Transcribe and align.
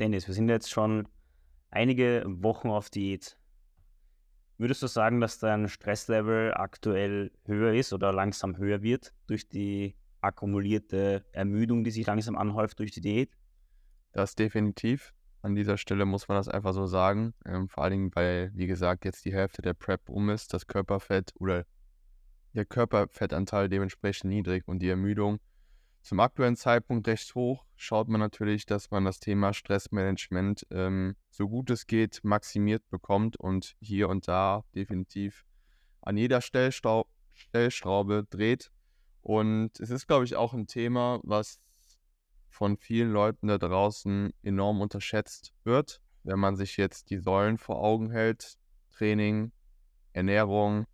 Dennis, 0.00 0.26
wir 0.26 0.34
sind 0.34 0.48
jetzt 0.48 0.70
schon 0.70 1.08
einige 1.70 2.24
Wochen 2.26 2.68
auf 2.68 2.90
Diät. 2.90 3.38
Würdest 4.58 4.82
du 4.82 4.86
sagen, 4.86 5.20
dass 5.20 5.38
dein 5.38 5.68
Stresslevel 5.68 6.54
aktuell 6.54 7.32
höher 7.44 7.74
ist 7.74 7.92
oder 7.92 8.12
langsam 8.12 8.56
höher 8.56 8.82
wird 8.82 9.12
durch 9.26 9.48
die 9.48 9.96
akkumulierte 10.20 11.24
Ermüdung, 11.32 11.84
die 11.84 11.90
sich 11.90 12.06
langsam 12.06 12.36
anhäuft 12.36 12.78
durch 12.78 12.92
die 12.92 13.00
Diät? 13.00 13.30
Das 14.12 14.34
definitiv. 14.34 15.12
An 15.42 15.54
dieser 15.54 15.76
Stelle 15.76 16.06
muss 16.06 16.28
man 16.28 16.38
das 16.38 16.48
einfach 16.48 16.72
so 16.72 16.86
sagen. 16.86 17.34
Ähm, 17.44 17.68
vor 17.68 17.84
allen 17.84 17.92
Dingen, 17.92 18.10
weil, 18.14 18.50
wie 18.54 18.66
gesagt, 18.66 19.04
jetzt 19.04 19.24
die 19.24 19.34
Hälfte 19.34 19.60
der 19.60 19.74
Prep 19.74 20.08
um 20.08 20.30
ist, 20.30 20.54
das 20.54 20.66
Körperfett 20.66 21.32
oder 21.38 21.66
der 22.54 22.64
Körperfettanteil 22.64 23.68
dementsprechend 23.68 24.30
niedrig 24.30 24.66
und 24.66 24.78
die 24.78 24.88
Ermüdung 24.88 25.40
zum 26.04 26.20
aktuellen 26.20 26.54
Zeitpunkt 26.54 27.08
recht 27.08 27.34
hoch, 27.34 27.64
schaut 27.76 28.08
man 28.08 28.20
natürlich, 28.20 28.66
dass 28.66 28.90
man 28.90 29.06
das 29.06 29.20
Thema 29.20 29.54
Stressmanagement 29.54 30.66
ähm, 30.70 31.16
so 31.30 31.48
gut 31.48 31.70
es 31.70 31.86
geht 31.86 32.20
maximiert 32.22 32.86
bekommt 32.90 33.38
und 33.38 33.74
hier 33.80 34.10
und 34.10 34.28
da 34.28 34.64
definitiv 34.74 35.46
an 36.02 36.18
jeder 36.18 36.42
Stellstrau 36.42 37.06
Stellschraube 37.32 38.26
dreht. 38.28 38.70
Und 39.22 39.80
es 39.80 39.88
ist, 39.88 40.06
glaube 40.06 40.26
ich, 40.26 40.36
auch 40.36 40.52
ein 40.52 40.66
Thema, 40.66 41.20
was 41.22 41.58
von 42.50 42.76
vielen 42.76 43.10
Leuten 43.10 43.48
da 43.48 43.56
draußen 43.56 44.32
enorm 44.42 44.82
unterschätzt 44.82 45.54
wird, 45.64 46.02
wenn 46.22 46.38
man 46.38 46.54
sich 46.54 46.76
jetzt 46.76 47.08
die 47.10 47.18
Säulen 47.18 47.56
vor 47.56 47.82
Augen 47.82 48.10
hält. 48.10 48.58
Training, 48.92 49.52
Ernährung, 50.12 50.86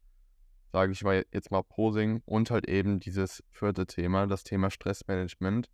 sage 0.72 0.92
ich 0.92 1.02
mal 1.02 1.24
jetzt 1.32 1.50
mal 1.50 1.62
Posing 1.62 2.22
und 2.24 2.50
halt 2.50 2.68
eben 2.68 3.00
dieses 3.00 3.42
vierte 3.50 3.86
Thema, 3.86 4.26
das 4.26 4.44
Thema 4.44 4.70
Stressmanagement. 4.70 5.68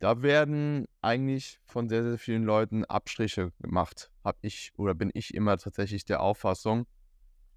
Da 0.00 0.22
werden 0.22 0.86
eigentlich 1.00 1.60
von 1.64 1.88
sehr, 1.88 2.02
sehr 2.02 2.18
vielen 2.18 2.44
Leuten 2.44 2.84
Abstriche 2.84 3.52
gemacht. 3.60 4.10
Habe 4.22 4.38
ich 4.42 4.72
oder 4.76 4.94
bin 4.94 5.10
ich 5.14 5.32
immer 5.32 5.56
tatsächlich 5.56 6.04
der 6.04 6.20
Auffassung, 6.20 6.86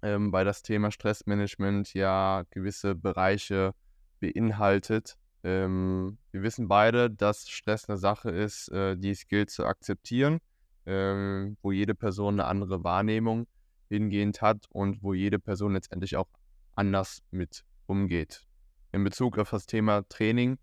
ähm, 0.02 0.32
weil 0.32 0.44
das 0.44 0.62
Thema 0.62 0.90
Stressmanagement 0.90 1.92
ja 1.92 2.44
gewisse 2.50 2.94
Bereiche 2.94 3.74
beinhaltet. 4.20 5.18
Ähm, 5.44 6.18
wir 6.30 6.42
wissen 6.42 6.68
beide, 6.68 7.10
dass 7.10 7.48
Stress 7.50 7.88
eine 7.88 7.98
Sache 7.98 8.30
ist, 8.30 8.68
äh, 8.68 8.96
die 8.96 9.10
es 9.10 9.28
gilt 9.28 9.50
zu 9.50 9.66
akzeptieren, 9.66 10.38
ähm, 10.86 11.58
wo 11.60 11.70
jede 11.70 11.94
Person 11.94 12.40
eine 12.40 12.46
andere 12.48 12.82
Wahrnehmung 12.82 13.46
hingehend 13.88 14.42
hat 14.42 14.66
und 14.70 15.02
wo 15.02 15.14
jede 15.14 15.38
Person 15.38 15.74
letztendlich 15.74 16.16
auch 16.16 16.28
anders 16.74 17.22
mit 17.30 17.64
umgeht. 17.86 18.46
In 18.92 19.04
Bezug 19.04 19.38
auf 19.38 19.50
das 19.50 19.66
Thema 19.66 20.06
Training, 20.08 20.58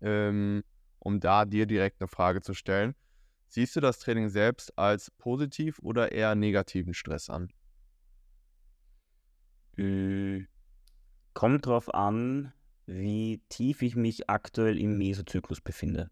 ähm, 0.00 0.62
um 0.98 1.20
da 1.20 1.44
dir 1.44 1.66
direkt 1.66 2.00
eine 2.00 2.08
Frage 2.08 2.42
zu 2.42 2.54
stellen, 2.54 2.94
siehst 3.48 3.74
du 3.76 3.80
das 3.80 3.98
Training 3.98 4.28
selbst 4.28 4.76
als 4.78 5.10
positiv 5.10 5.78
oder 5.80 6.12
eher 6.12 6.34
negativen 6.34 6.94
Stress 6.94 7.30
an? 7.30 7.52
Hm, 9.76 10.46
kommt 11.32 11.66
drauf 11.66 11.92
an, 11.94 12.52
wie 12.86 13.42
tief 13.48 13.82
ich 13.82 13.96
mich 13.96 14.28
aktuell 14.28 14.78
im 14.78 14.98
Mesozyklus 14.98 15.60
befinde. 15.60 16.10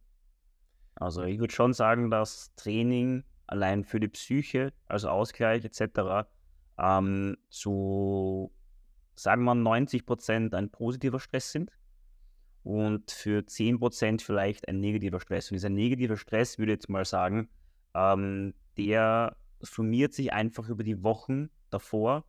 Also 0.95 1.23
ich 1.23 1.39
würde 1.39 1.53
schon 1.53 1.75
sagen, 1.75 2.11
dass 2.11 2.55
Training 2.57 3.25
allein 3.49 3.85
für 3.85 4.01
die 4.01 4.09
Psyche, 4.09 4.73
also 4.87 5.09
Ausgleich 5.09 5.65
etc., 5.65 6.29
ähm, 6.79 7.37
zu, 7.51 8.53
sagen 9.15 9.45
wir 9.45 9.55
90 9.55 10.07
Prozent 10.07 10.55
ein 10.55 10.71
positiver 10.71 11.19
Stress 11.19 11.53
sind 11.53 11.73
und 12.63 13.11
für 13.11 13.45
10 13.45 13.79
Prozent 13.79 14.23
vielleicht 14.23 14.69
ein 14.69 14.81
negativer 14.81 15.21
Stress. 15.21 15.51
Und 15.51 15.57
dieser 15.57 15.71
negative 15.71 16.17
Stress, 16.17 16.59
würde 16.59 16.73
ich 16.73 16.77
jetzt 16.77 16.89
mal 16.89 17.05
sagen, 17.05 17.49
ähm, 17.95 18.55
der 18.77 19.37
summiert 19.61 20.15
sich 20.15 20.33
einfach 20.33 20.69
über 20.69 20.85
die 20.85 21.03
Wochen 21.03 21.51
davor 21.71 22.25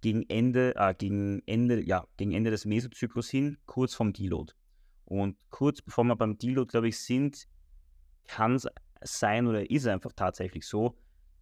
gegen 0.00 0.28
Ende, 0.28 0.74
äh, 0.76 0.94
gegen 0.94 1.42
Ende, 1.46 1.82
ja, 1.82 2.06
gegen 2.16 2.32
Ende 2.32 2.50
des 2.50 2.64
Mesozyklus 2.64 3.30
hin, 3.30 3.58
kurz 3.66 3.94
vom 3.94 4.12
Deload. 4.12 4.52
Und 5.04 5.36
kurz 5.50 5.82
bevor 5.82 6.04
wir 6.04 6.16
beim 6.16 6.38
Deload, 6.38 6.70
glaube 6.70 6.88
ich, 6.88 6.98
sind, 6.98 7.46
kann 8.26 8.54
es 8.54 8.66
sein 9.02 9.46
oder 9.46 9.70
ist 9.70 9.86
einfach 9.86 10.12
tatsächlich 10.14 10.66
so, 10.66 10.96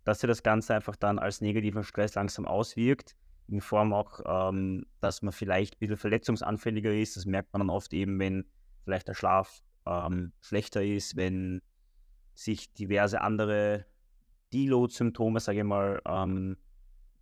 dass 0.04 0.20
sich 0.20 0.28
das 0.28 0.42
Ganze 0.42 0.74
einfach 0.74 0.96
dann 0.96 1.19
als 1.19 1.41
negativer 1.41 1.84
Stress 1.84 2.14
langsam 2.14 2.46
auswirkt, 2.46 3.16
in 3.48 3.60
Form 3.60 3.92
auch, 3.92 4.20
ähm, 4.26 4.86
dass 5.00 5.22
man 5.22 5.32
vielleicht 5.32 5.74
ein 5.74 5.78
bisschen 5.80 5.97
verletzungsanfälliger 5.97 6.94
ist. 6.94 7.16
Das 7.16 7.26
merkt 7.26 7.52
man 7.52 7.60
dann 7.60 7.70
oft 7.70 7.92
eben, 7.92 8.18
wenn 8.18 8.44
vielleicht 8.84 9.08
der 9.08 9.14
Schlaf 9.14 9.60
ähm, 9.86 10.32
schlechter 10.41 10.84
ist, 10.84 11.16
wenn 11.16 11.62
sich 12.34 12.72
diverse 12.74 13.20
andere 13.20 13.86
Deload-Symptome, 14.52 15.41
sage 15.41 15.58
ich 15.58 15.64
mal, 15.64 16.00
ähm, 16.06 16.56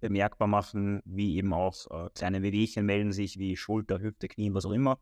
bemerkbar 0.00 0.46
machen, 0.46 1.00
wie 1.04 1.36
eben 1.36 1.52
auch 1.52 1.74
äh, 1.90 2.10
kleine 2.14 2.42
Wehwehchen 2.42 2.86
melden 2.86 3.12
sich, 3.12 3.38
wie 3.38 3.56
Schulter, 3.56 4.00
Hüfte, 4.00 4.28
Knie, 4.28 4.52
was 4.52 4.66
auch 4.66 4.72
immer. 4.72 4.98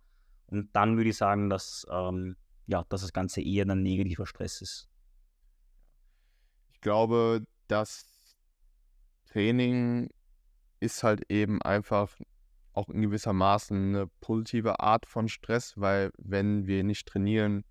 Und 0.47 0.75
dann 0.75 0.97
würde 0.97 1.11
ich 1.11 1.17
sagen, 1.17 1.51
dass, 1.51 1.87
ähm, 1.91 2.37
ja, 2.67 2.85
dass 2.89 3.01
das 3.01 3.13
Ganze 3.13 3.43
eher 3.43 3.67
ein 3.67 3.83
negativer 3.83 4.27
Stress 4.27 4.61
ist 4.63 4.89
glaube, 6.85 7.45
das 7.67 8.37
Training 9.33 10.11
ist 10.81 11.03
halt 11.03 11.29
eben 11.31 11.61
einfach 11.63 12.17
auch 12.75 12.89
in 12.89 13.03
gewisser 13.03 13.33
Maßen 13.33 13.77
eine 13.77 14.07
positive 14.21 14.81
Art 14.81 15.07
von 15.07 15.29
Stress, 15.29 15.75
weil 15.77 16.11
wenn 16.19 16.67
wir 16.67 16.85
nicht 16.85 17.09
trainieren 17.09 17.65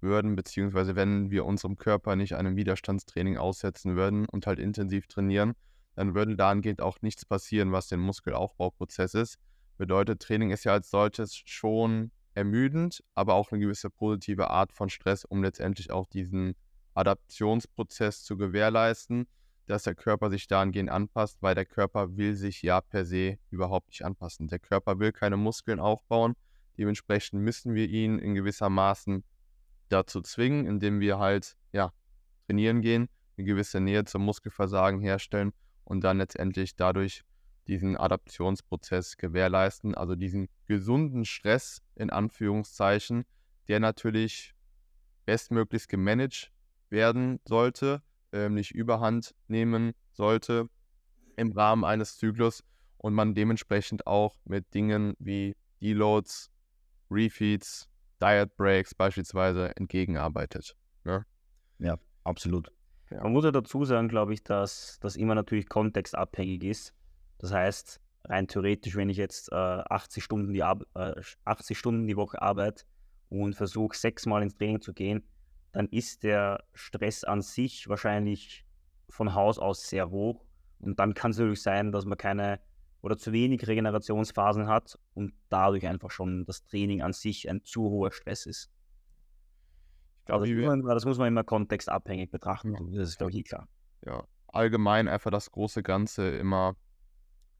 würden, 0.00 0.36
beziehungsweise 0.36 0.94
wenn 0.96 1.30
wir 1.30 1.44
unserem 1.46 1.76
Körper 1.76 2.14
nicht 2.14 2.36
einem 2.36 2.56
Widerstandstraining 2.56 3.36
aussetzen 3.36 3.96
würden 3.96 4.26
und 4.26 4.46
halt 4.46 4.58
intensiv 4.60 5.08
trainieren, 5.08 5.54
dann 5.96 6.14
würde 6.14 6.36
dahingehend 6.36 6.80
auch 6.80 7.02
nichts 7.02 7.26
passieren, 7.26 7.72
was 7.72 7.88
den 7.88 8.00
Muskelaufbauprozess 8.00 9.14
ist. 9.14 9.38
Bedeutet, 9.78 10.22
Training 10.22 10.50
ist 10.50 10.64
ja 10.64 10.72
als 10.72 10.90
solches 10.90 11.34
schon 11.44 12.12
ermüdend, 12.34 13.02
aber 13.14 13.34
auch 13.34 13.50
eine 13.50 13.60
gewisse 13.60 13.90
positive 13.90 14.48
Art 14.48 14.72
von 14.72 14.88
Stress, 14.88 15.24
um 15.24 15.42
letztendlich 15.42 15.90
auch 15.90 16.06
diesen 16.06 16.54
Adaptionsprozess 16.94 18.22
zu 18.24 18.36
gewährleisten, 18.36 19.26
dass 19.66 19.84
der 19.84 19.94
Körper 19.94 20.30
sich 20.30 20.48
dahingehend 20.48 20.90
anpasst, 20.90 21.38
weil 21.40 21.54
der 21.54 21.66
Körper 21.66 22.16
will 22.16 22.34
sich 22.34 22.62
ja 22.62 22.80
per 22.80 23.04
se 23.04 23.38
überhaupt 23.50 23.88
nicht 23.88 24.04
anpassen. 24.04 24.48
Der 24.48 24.58
Körper 24.58 24.98
will 24.98 25.12
keine 25.12 25.36
Muskeln 25.36 25.78
aufbauen. 25.78 26.34
Dementsprechend 26.76 27.42
müssen 27.42 27.74
wir 27.74 27.88
ihn 27.88 28.18
in 28.18 28.34
gewisser 28.34 28.68
Maßen 28.68 29.22
dazu 29.88 30.20
zwingen, 30.22 30.66
indem 30.66 31.00
wir 31.00 31.18
halt 31.18 31.56
ja 31.72 31.92
trainieren 32.46 32.80
gehen, 32.80 33.08
eine 33.36 33.46
gewisse 33.46 33.80
Nähe 33.80 34.04
zum 34.04 34.24
Muskelversagen 34.24 35.00
herstellen 35.00 35.52
und 35.84 36.02
dann 36.02 36.18
letztendlich 36.18 36.74
dadurch 36.74 37.22
diesen 37.68 37.96
Adaptionsprozess 37.96 39.16
gewährleisten, 39.16 39.94
also 39.94 40.16
diesen 40.16 40.48
gesunden 40.66 41.24
Stress 41.24 41.80
in 41.94 42.10
Anführungszeichen, 42.10 43.24
der 43.68 43.78
natürlich 43.78 44.54
bestmöglichst 45.26 45.88
gemanagt 45.88 46.50
werden 46.90 47.40
sollte, 47.46 48.02
ähm, 48.32 48.54
nicht 48.54 48.72
überhand 48.72 49.34
nehmen 49.48 49.92
sollte 50.12 50.68
im 51.36 51.52
Rahmen 51.52 51.84
eines 51.84 52.18
Zyklus 52.18 52.62
und 52.98 53.14
man 53.14 53.34
dementsprechend 53.34 54.06
auch 54.06 54.36
mit 54.44 54.74
Dingen 54.74 55.14
wie 55.18 55.56
Deloads, 55.80 56.50
Refeeds, 57.10 57.88
Diet 58.22 58.54
Breaks 58.56 58.94
beispielsweise 58.94 59.74
entgegenarbeitet. 59.76 60.76
Ne? 61.04 61.24
Ja, 61.78 61.98
absolut. 62.24 62.70
Ja. 63.10 63.22
Man 63.22 63.32
muss 63.32 63.44
ja 63.44 63.50
dazu 63.50 63.84
sagen, 63.84 64.08
glaube 64.08 64.34
ich, 64.34 64.44
dass 64.44 64.98
das 65.00 65.16
immer 65.16 65.34
natürlich 65.34 65.68
kontextabhängig 65.68 66.62
ist. 66.64 66.94
Das 67.38 67.52
heißt, 67.52 68.00
rein 68.24 68.46
theoretisch, 68.46 68.96
wenn 68.96 69.08
ich 69.08 69.16
jetzt 69.16 69.50
äh, 69.50 69.54
80, 69.54 70.22
Stunden 70.22 70.52
die 70.52 70.62
Ar 70.62 70.80
äh, 70.94 71.20
80 71.44 71.78
Stunden 71.78 72.06
die 72.06 72.16
Woche 72.16 72.40
arbeite 72.40 72.84
und 73.30 73.54
versuche 73.54 73.96
sechsmal 73.96 74.42
ins 74.42 74.56
Training 74.56 74.80
zu 74.80 74.92
gehen, 74.92 75.24
dann 75.72 75.88
ist 75.88 76.22
der 76.22 76.64
Stress 76.74 77.24
an 77.24 77.42
sich 77.42 77.88
wahrscheinlich 77.88 78.64
von 79.08 79.34
Haus 79.34 79.58
aus 79.58 79.88
sehr 79.88 80.10
hoch. 80.10 80.44
Und 80.78 80.98
dann 80.98 81.14
kann 81.14 81.30
es 81.30 81.38
natürlich 81.38 81.62
sein, 81.62 81.92
dass 81.92 82.04
man 82.04 82.18
keine 82.18 82.60
oder 83.02 83.16
zu 83.16 83.32
wenig 83.32 83.66
Regenerationsphasen 83.66 84.68
hat 84.68 84.98
und 85.14 85.32
dadurch 85.48 85.86
einfach 85.86 86.10
schon 86.10 86.44
das 86.44 86.66
Training 86.66 87.02
an 87.02 87.12
sich 87.12 87.48
ein 87.48 87.64
zu 87.64 87.82
hoher 87.82 88.12
Stress 88.12 88.46
ist. 88.46 88.70
Ich 90.20 90.26
glaube, 90.26 90.44
also, 90.44 90.82
das, 90.82 90.94
das, 90.94 91.04
muss 91.06 91.18
man 91.18 91.28
immer 91.28 91.44
kontextabhängig 91.44 92.30
betrachten. 92.30 92.74
Ja. 92.74 92.98
Das 92.98 93.08
ist, 93.08 93.18
glaube 93.18 93.32
ich, 93.32 93.38
eh 93.38 93.42
klar. 93.42 93.68
Ja, 94.04 94.24
allgemein 94.48 95.08
einfach 95.08 95.30
das 95.30 95.50
große 95.50 95.82
Ganze 95.82 96.28
immer 96.28 96.76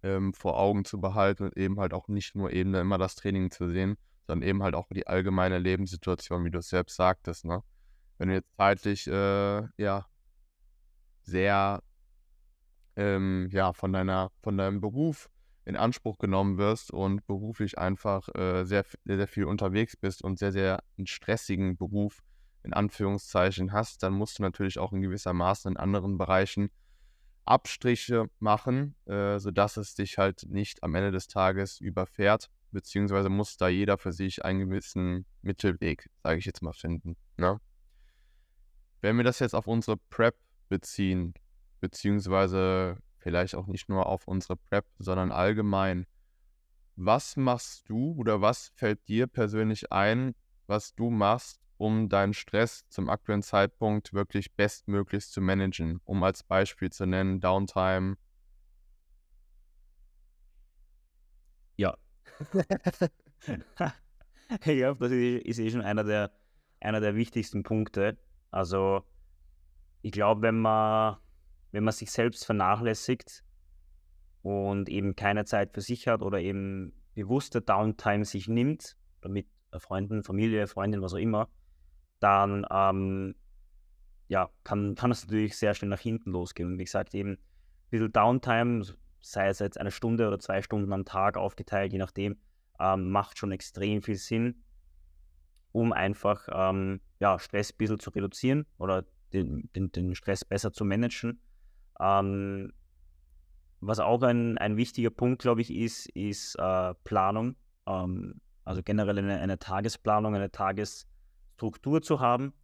ähm, 0.03 0.35
vor 0.35 0.59
Augen 0.59 0.85
zu 0.85 1.01
behalten 1.01 1.45
und 1.45 1.57
eben 1.57 1.81
halt 1.81 1.95
auch 1.95 2.09
nicht 2.09 2.35
nur 2.35 2.53
eben 2.53 2.75
immer 2.75 2.99
das 2.99 3.17
Training 3.17 3.51
zu 3.51 3.71
sehen, 3.71 3.97
sondern 4.27 4.47
eben 4.49 4.63
halt 4.63 4.75
auch 4.75 4.89
die 4.93 5.07
allgemeine 5.07 5.59
Lebenssituation, 5.59 6.45
wie 6.45 6.51
du 6.51 6.59
es 6.59 6.69
selbst 6.69 6.97
sagtest. 6.97 7.45
Ne? 7.45 7.63
Wenn 8.21 8.29
du 8.29 8.35
jetzt 8.35 8.55
zeitlich 8.55 9.07
äh, 9.07 9.63
ja 9.79 10.07
sehr 11.23 11.83
ähm, 12.95 13.49
ja 13.51 13.73
von 13.73 13.95
deiner 13.95 14.31
von 14.43 14.59
deinem 14.59 14.83
Beruf 14.83 15.31
in 15.65 15.75
Anspruch 15.75 16.19
genommen 16.19 16.59
wirst 16.59 16.91
und 16.91 17.27
beruflich 17.27 17.79
einfach 17.79 18.29
äh, 18.35 18.65
sehr, 18.65 18.85
sehr 19.05 19.17
sehr 19.17 19.27
viel 19.27 19.45
unterwegs 19.45 19.97
bist 19.97 20.23
und 20.23 20.39
sehr 20.39 20.53
sehr 20.53 20.83
einen 20.99 21.07
stressigen 21.07 21.79
Beruf 21.79 22.23
in 22.63 22.75
Anführungszeichen 22.75 23.73
hast, 23.73 24.03
dann 24.03 24.13
musst 24.13 24.39
du 24.39 24.43
natürlich 24.43 24.79
auch 24.79 24.93
in 24.93 25.01
gewisser 25.01 25.33
Maßen 25.33 25.73
in 25.73 25.77
anderen 25.79 26.19
Bereichen 26.19 26.69
Abstriche 27.47 28.27
machen, 28.39 28.97
äh, 29.07 29.39
sodass 29.39 29.79
es 29.79 29.95
dich 29.95 30.19
halt 30.19 30.45
nicht 30.47 30.83
am 30.83 30.95
Ende 30.95 31.11
des 31.11 31.27
Tages 31.27 31.81
überfährt, 31.81 32.51
beziehungsweise 32.71 33.31
muss 33.31 33.57
da 33.57 33.69
jeder 33.69 33.97
für 33.97 34.13
sich 34.13 34.45
einen 34.45 34.69
gewissen 34.69 35.25
Mittelweg, 35.41 36.11
sage 36.23 36.39
ich 36.39 36.45
jetzt 36.45 36.61
mal, 36.61 36.75
finden. 36.75 37.17
Ne? 37.39 37.59
Wenn 39.01 39.17
wir 39.17 39.25
das 39.25 39.39
jetzt 39.39 39.55
auf 39.55 39.67
unsere 39.67 39.97
Prep 39.97 40.37
beziehen, 40.69 41.35
beziehungsweise 41.81 42.99
vielleicht 43.19 43.55
auch 43.55 43.67
nicht 43.67 43.89
nur 43.89 44.07
auf 44.07 44.29
unsere 44.29 44.57
Prep, 44.57 44.87
sondern 44.99 45.33
allgemein, 45.33 46.07
was 46.97 47.37
machst 47.37 47.89
du 47.89 48.15
oder 48.19 48.43
was 48.43 48.73
fällt 48.75 49.09
dir 49.09 49.27
persönlich 49.27 49.91
ein, 49.91 50.35
was 50.67 50.95
du 50.95 51.11
machst, 51.11 51.61
um 51.79 52.11
deinen 52.11 52.35
Stress 52.35 52.87
zum 52.89 53.09
aktuellen 53.09 53.43
Zeitpunkt 53.43 54.13
wirklich 54.13 54.53
bestmöglich 54.53 55.27
zu 55.29 55.41
managen? 55.41 56.01
Um 56.05 56.23
als 56.23 56.43
Beispiel 56.43 56.91
zu 56.91 57.07
nennen, 57.07 57.41
Downtime. 57.41 58.17
Ja. 61.79 61.97
ich 64.51 64.61
glaube, 64.61 65.09
das 65.09 65.13
ist 65.13 65.59
eh 65.59 65.71
schon 65.71 65.81
einer 65.81 66.05
der, 66.05 66.33
einer 66.81 67.01
der 67.01 67.15
wichtigsten 67.17 67.63
Punkte. 67.63 68.19
Also, 68.51 69.03
ich 70.03 70.13
glaube, 70.13 70.43
wenn 70.43 70.59
man, 70.59 71.17
wenn 71.73 71.85
man 71.85 71.93
sich 71.93 72.11
selbst 72.11 72.45
vernachlässigt 72.45 73.45
und 74.43 74.89
eben 74.89 75.17
keine 75.17 75.45
Zeit 75.45 75.73
für 75.73 75.81
sich 75.81 76.09
hat 76.09 76.23
oder 76.23 76.41
eben 76.41 76.93
bewusste 77.15 77.61
Downtime 77.61 78.25
sich 78.25 78.49
nimmt, 78.49 78.97
mit 79.27 79.47
Freunden, 79.79 80.25
Familie, 80.25 80.67
Freundin, 80.67 81.03
was 81.03 81.15
auch 81.15 81.19
immer, 81.19 81.49
dann 82.19 82.67
ähm, 82.71 83.35
ja, 84.29 84.49
kann, 84.65 84.95
kann 84.95 85.11
es 85.11 85.25
natürlich 85.25 85.57
sehr 85.57 85.75
schnell 85.75 85.89
nach 85.89 86.01
hinten 86.01 86.31
losgehen. 86.31 86.73
Und 86.73 86.79
wie 86.79 86.85
gesagt, 86.85 87.15
eben 87.15 87.33
ein 87.33 87.39
bisschen 87.91 88.13
Downtime, 88.13 88.85
sei 89.21 89.49
es 89.49 89.59
jetzt 89.59 89.79
eine 89.79 89.91
Stunde 89.91 90.27
oder 90.27 90.39
zwei 90.39 90.63
Stunden 90.63 90.93
am 90.93 91.05
Tag 91.05 91.37
aufgeteilt, 91.37 91.93
je 91.93 91.99
nachdem, 91.99 92.39
ähm, 92.79 93.11
macht 93.11 93.39
schon 93.39 93.53
extrem 93.53 94.03
viel 94.03 94.15
Sinn, 94.15 94.63
um 95.73 95.93
einfach 95.93 96.49
ähm, 96.53 97.01
ja, 97.21 97.39
Stress 97.39 97.73
ein 97.73 97.77
bisschen 97.79 97.99
zu 97.99 98.11
reduzieren 98.11 98.67
oder 98.79 99.05
den, 99.33 99.71
den, 99.75 99.93
den 99.93 100.15
Stress 100.15 100.45
besser 100.45 100.73
zu 100.73 100.85
managen. 100.85 101.41
Ähm, 102.01 102.73
was 103.81 103.99
auch 103.99 104.23
ein, 104.23 104.59
ein 104.59 104.77
wichtiger 104.77 105.11
Punkt, 105.11 105.43
glaube 105.43 105.61
ich, 105.63 105.73
ist, 105.75 106.07
ist 106.11 106.57
äh, 106.57 106.95
Planung. 107.05 107.57
Ähm, 107.87 108.41
also 108.65 108.83
generell 108.83 109.19
eine, 109.19 109.41
eine 109.41 109.59
Tagesplanung, 109.59 110.35
eine 110.35 110.51
Tages- 110.51 111.07
Struktur 111.61 112.01
zu 112.01 112.21
haben. 112.21 112.55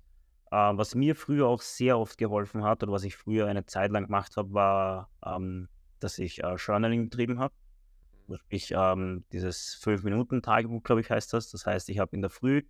Äh, 0.51 0.57
was 0.57 0.95
mir 0.95 1.15
früher 1.15 1.47
auch 1.47 1.61
sehr 1.61 1.99
oft 1.99 2.17
geholfen 2.17 2.65
hat 2.65 2.83
oder 2.83 2.93
was 2.93 3.05
ich 3.05 3.15
früher 3.15 3.47
eine 3.47 3.67
Zeit 3.67 3.91
lang 3.91 4.07
gemacht 4.07 4.39
habe, 4.39 4.55
war, 4.55 5.11
ähm, 5.25 5.69
dass 6.01 6.19
ich 6.19 6.43
äh, 6.43 6.55
Journaling 6.55 7.11
betrieben 7.11 7.39
habe. 7.39 7.53
Mhm. 8.27 8.37
Sprich, 8.39 8.73
ähm, 8.75 9.25
dieses 9.33 9.79
5-Minuten-Tagebuch, 9.83 10.83
glaube 10.83 11.03
ich, 11.03 11.11
heißt 11.11 11.33
das. 11.35 11.51
Das 11.51 11.67
heißt, 11.67 11.91
ich 11.91 11.99
habe 11.99 12.17
in 12.17 12.23
der 12.23 12.31
Früh 12.31 12.63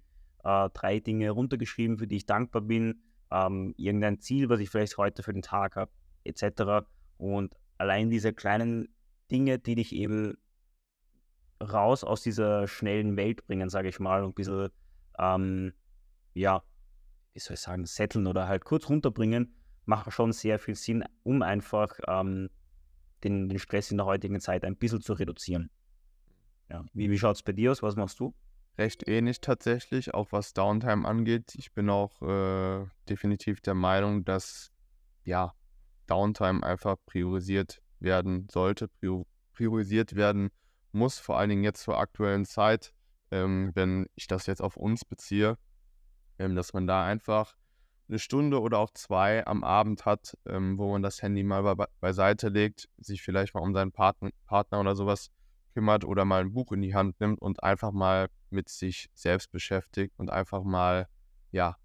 äh, 0.47 0.71
drei 0.73 1.01
Dinge 1.01 1.31
runtergeschrieben, 1.31 1.99
für 1.99 2.07
die 2.07 2.17
ich 2.17 2.27
dankbar 2.27 2.63
bin, 2.63 3.03
ähm, 3.31 3.75
irgendein 3.77 4.21
Ziel, 4.21 4.49
was 4.49 4.61
ich 4.61 4.71
vielleicht 4.71 4.97
heute 4.99 5.23
für 5.23 5.33
den 5.33 5.43
Tag 5.43 5.77
habe, 5.77 5.91
etc. 6.25 6.87
Und 7.19 7.57
allein 7.79 8.11
diese 8.11 8.33
kleinen 8.33 8.89
Dinge, 9.31 9.59
die 9.59 9.75
dich 9.75 9.93
eben 9.93 10.37
raus 11.61 12.05
aus 12.05 12.23
dieser 12.23 12.69
schnellen 12.69 13.17
Welt 13.17 13.47
bringen, 13.47 13.69
sage 13.69 13.89
ich 13.89 13.99
mal, 13.99 14.23
und 14.23 14.31
ein 14.31 14.35
bisschen 14.35 14.71
ähm, 15.19 15.73
ja, 16.35 16.63
wie 17.33 17.41
soll 17.41 17.55
ich 17.55 17.61
sagen, 17.61 17.87
setteln 17.87 18.27
oder 18.27 18.49
halt 18.49 18.65
kurz 18.65 18.89
runterbringen, 18.89 19.55
machen 19.85 20.13
schon 20.13 20.33
sehr 20.33 20.59
viel 20.59 20.75
Sinn, 20.75 21.05
um 21.23 21.43
einfach 21.43 21.99
ähm, 22.09 22.51
den, 23.25 23.49
den 23.49 23.59
Stress 23.59 23.91
in 23.91 23.97
der 23.97 24.07
heutigen 24.07 24.41
Zeit 24.41 24.65
ein 24.65 24.77
bisschen 24.77 25.01
zu 25.01 25.15
reduzieren. 25.15 25.71
Ja. 26.69 26.85
Wie, 26.93 27.11
wie 27.11 27.19
schaut 27.19 27.37
es 27.37 27.43
bei 27.43 27.53
dir 27.53 27.71
aus? 27.71 27.83
Was 27.83 27.97
machst 27.97 28.21
du? 28.21 28.35
Recht 28.79 29.09
ähnlich 29.09 29.41
tatsächlich, 29.41 30.13
auch 30.13 30.33
was 30.33 30.53
Downtime 30.53 31.09
angeht. 31.09 31.55
Ich 31.57 31.73
bin 31.73 31.89
auch 31.89 32.21
äh, 32.21 32.87
definitiv 33.09 33.61
der 33.63 33.75
Meinung, 33.75 34.25
dass 34.25 34.71
ja, 35.25 35.55
Downtime 36.07 36.63
einfach 36.63 36.97
priorisiert 37.07 37.81
werden 38.01 38.49
sollte, 38.51 38.91
priorisiert 39.55 40.15
werden 40.15 40.51
muss, 40.93 41.19
vor 41.19 41.39
allen 41.39 41.51
Dingen 41.51 41.65
jetzt 41.65 41.83
zur 41.83 41.99
aktuellen 41.99 42.45
Zeit. 42.45 42.93
Ähm, 43.31 43.73
wenn 43.75 44.07
ich 44.15 44.27
das 44.27 44.47
jetzt 44.47 44.63
auf 44.63 44.77
uns 44.77 45.05
beziehe, 45.05 45.59
ähm, 46.39 46.55
dass 46.55 46.73
man 46.73 46.87
da 46.87 47.05
einfach 47.05 47.57
eine 48.09 48.19
Stunde 48.19 48.61
oder 48.61 48.79
auch 48.79 48.91
zwei 48.93 49.45
am 49.47 49.65
Abend 49.65 50.05
hat, 50.05 50.37
ähm, 50.47 50.79
wo 50.79 50.93
man 50.93 51.03
das 51.03 51.23
Handy 51.23 51.43
mal 51.43 51.63
be 51.75 51.89
beiseite 52.01 52.51
legt, 52.51 52.89
sich 52.99 53.23
vielleicht 53.23 53.55
mal 53.55 53.63
um 53.63 53.75
seinen 53.75 53.91
Partner, 53.91 54.31
Partner 54.47 54.81
oder 54.81 54.95
sowas 54.95 55.31
kümmert 55.75 56.05
oder 56.05 56.25
mal 56.25 56.43
ein 56.43 56.53
Buch 56.53 56.73
in 56.73 56.83
die 56.83 56.95
Hand 56.95 57.19
nimmt 57.21 57.41
und 57.41 57.63
einfach 57.65 57.91
mal 57.91 58.29
mit 58.51 58.69
sich 58.69 59.09
selbst 59.15 59.51
beschäftigt 59.51 60.15
und 60.19 60.31
einfach 60.31 60.63
mal, 60.63 61.09
ja, 61.53 61.77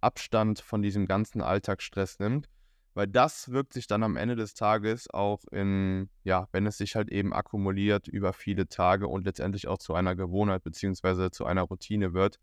Abstand 0.00 0.60
von 0.60 0.82
diesem 0.82 1.06
ganzen 1.06 1.40
Alltagsstress 1.40 2.18
nimmt. 2.18 2.48
Weil 2.94 3.06
das 3.06 3.50
wirkt 3.50 3.72
sich 3.72 3.86
dann 3.86 4.02
am 4.02 4.16
Ende 4.16 4.36
des 4.36 4.52
Tages 4.52 5.08
auch 5.08 5.44
in, 5.50 6.10
ja, 6.24 6.48
wenn 6.52 6.66
es 6.66 6.76
sich 6.76 6.94
halt 6.94 7.10
eben 7.10 7.32
akkumuliert 7.32 8.06
über 8.06 8.34
viele 8.34 8.68
Tage 8.68 9.08
und 9.08 9.24
letztendlich 9.24 9.66
auch 9.66 9.78
zu 9.78 9.94
einer 9.94 10.14
Gewohnheit 10.14 10.62
beziehungsweise 10.62 11.30
zu 11.30 11.46
einer 11.46 11.62
Routine 11.62 12.12
wird, 12.12 12.38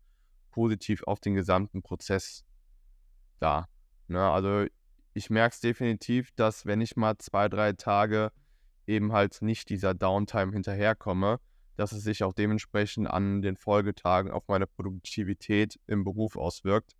positiv 0.50 1.04
auf 1.04 1.20
den 1.20 1.34
gesamten 1.34 1.82
Prozess 1.82 2.44
da. 3.38 3.68
Ne? 4.08 4.20
Also 4.20 4.66
ich 5.14 5.30
merke 5.30 5.54
es 5.54 5.60
definitiv, 5.60 6.30
dass 6.34 6.66
wenn 6.66 6.80
ich 6.80 6.96
mal 6.96 7.16
zwei, 7.18 7.48
drei 7.48 7.72
Tage 7.72 8.32
eben 8.88 9.12
halt 9.12 9.42
nicht 9.42 9.68
dieser 9.68 9.94
Downtime 9.94 10.52
hinterherkomme, 10.52 11.38
dass 11.80 11.92
es 11.92 12.02
sich 12.02 12.22
auch 12.24 12.34
dementsprechend 12.34 13.08
an 13.08 13.40
den 13.40 13.56
Folgetagen 13.56 14.30
auf 14.30 14.46
meine 14.48 14.66
Produktivität 14.66 15.80
im 15.86 16.04
Beruf 16.04 16.36
auswirkt. 16.36 16.92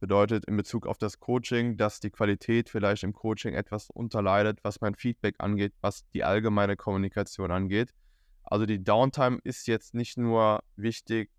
Bedeutet 0.00 0.44
in 0.44 0.54
Bezug 0.54 0.86
auf 0.86 0.98
das 0.98 1.18
Coaching, 1.18 1.78
dass 1.78 1.98
die 1.98 2.10
Qualität 2.10 2.68
vielleicht 2.68 3.04
im 3.04 3.14
Coaching 3.14 3.54
etwas 3.54 3.88
unterleidet, 3.88 4.58
was 4.64 4.82
mein 4.82 4.96
Feedback 4.96 5.36
angeht, 5.38 5.72
was 5.80 6.06
die 6.10 6.24
allgemeine 6.24 6.76
Kommunikation 6.76 7.50
angeht. 7.50 7.94
Also 8.42 8.66
die 8.66 8.84
Downtime 8.84 9.38
ist 9.44 9.66
jetzt 9.66 9.94
nicht 9.94 10.18
nur 10.18 10.62
wichtig 10.76 11.30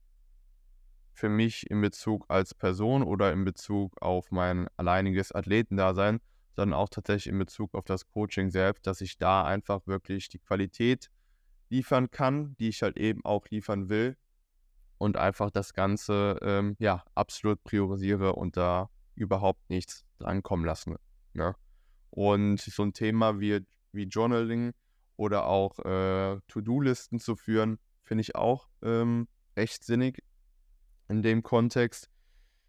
für 1.14 1.30
mich 1.30 1.70
in 1.70 1.80
Bezug 1.80 2.26
als 2.28 2.56
Person 2.56 3.04
oder 3.04 3.32
in 3.32 3.46
Bezug 3.46 4.02
auf 4.02 4.32
mein 4.32 4.68
alleiniges 4.78 5.32
Athletendasein, 5.32 6.22
sondern 6.56 6.80
auch 6.80 6.90
tatsächlich 6.90 7.32
in 7.32 7.38
Bezug 7.38 7.76
auf 7.76 7.86
das 7.86 8.08
Coaching 8.08 8.50
selbst, 8.50 8.88
dass 8.88 9.00
ich 9.00 9.20
da 9.20 9.46
einfach 9.46 9.86
wirklich 9.86 10.28
die 10.30 10.40
Qualität 10.40 11.12
liefern 11.74 12.12
kann, 12.12 12.56
die 12.60 12.70
ich 12.70 12.84
halt 12.84 12.98
eben 12.98 13.26
auch 13.26 13.48
liefern 13.50 13.90
will 13.90 14.16
und 15.00 15.18
einfach 15.18 15.50
das 15.50 15.74
Ganze 15.74 16.38
ähm, 16.44 16.76
ja 16.78 17.04
absolut 17.16 17.64
priorisiere 17.64 18.34
und 18.34 18.58
da 18.58 18.90
überhaupt 19.16 19.70
nichts 19.70 20.06
drankommen 20.20 20.66
lassen. 20.66 20.96
Ne? 21.34 21.56
Und 22.12 22.62
so 22.62 22.84
ein 22.84 22.94
Thema 22.94 23.40
wie, 23.40 23.66
wie 23.92 24.04
Journaling 24.04 24.74
oder 25.18 25.48
auch 25.48 25.80
äh, 25.80 26.40
To-Do-Listen 26.48 27.20
zu 27.20 27.36
führen, 27.36 27.80
finde 28.04 28.22
ich 28.22 28.36
auch 28.36 28.70
ähm, 28.84 29.28
recht 29.58 29.84
sinnig 29.84 30.24
in 31.10 31.24
dem 31.24 31.42
Kontext. 31.42 32.12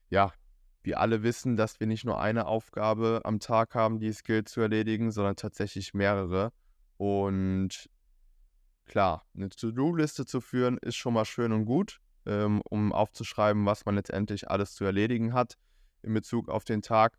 Ja, 0.09 0.33
wir 0.83 0.99
alle 0.99 1.23
wissen, 1.23 1.57
dass 1.57 1.79
wir 1.79 1.87
nicht 1.87 2.07
nur 2.07 2.21
eine 2.21 2.47
Aufgabe 2.47 3.21
am 3.25 3.39
Tag 3.39 3.75
haben, 3.75 3.99
die 3.99 4.09
es 4.09 4.23
gilt 4.23 4.49
zu 4.49 4.63
erledigen, 4.63 5.11
sondern 5.11 5.37
tatsächlich 5.37 5.93
mehrere. 5.93 6.53
Und 6.97 7.91
klar, 8.87 9.27
eine 9.35 9.49
To-Do-Liste 9.49 10.27
zu 10.27 10.41
führen 10.41 10.79
ist 10.79 10.97
schon 10.97 11.15
mal 11.15 11.25
schön 11.25 11.53
und 11.53 11.65
gut, 11.65 12.01
ähm, 12.27 12.63
um 12.69 12.93
aufzuschreiben, 12.93 13.67
was 13.67 13.85
man 13.85 13.95
letztendlich 13.97 14.51
alles 14.51 14.75
zu 14.75 14.85
erledigen 14.85 15.33
hat 15.33 15.57
in 16.03 16.15
Bezug 16.15 16.49
auf 16.49 16.65
den 16.65 16.83
Tag 16.83 17.19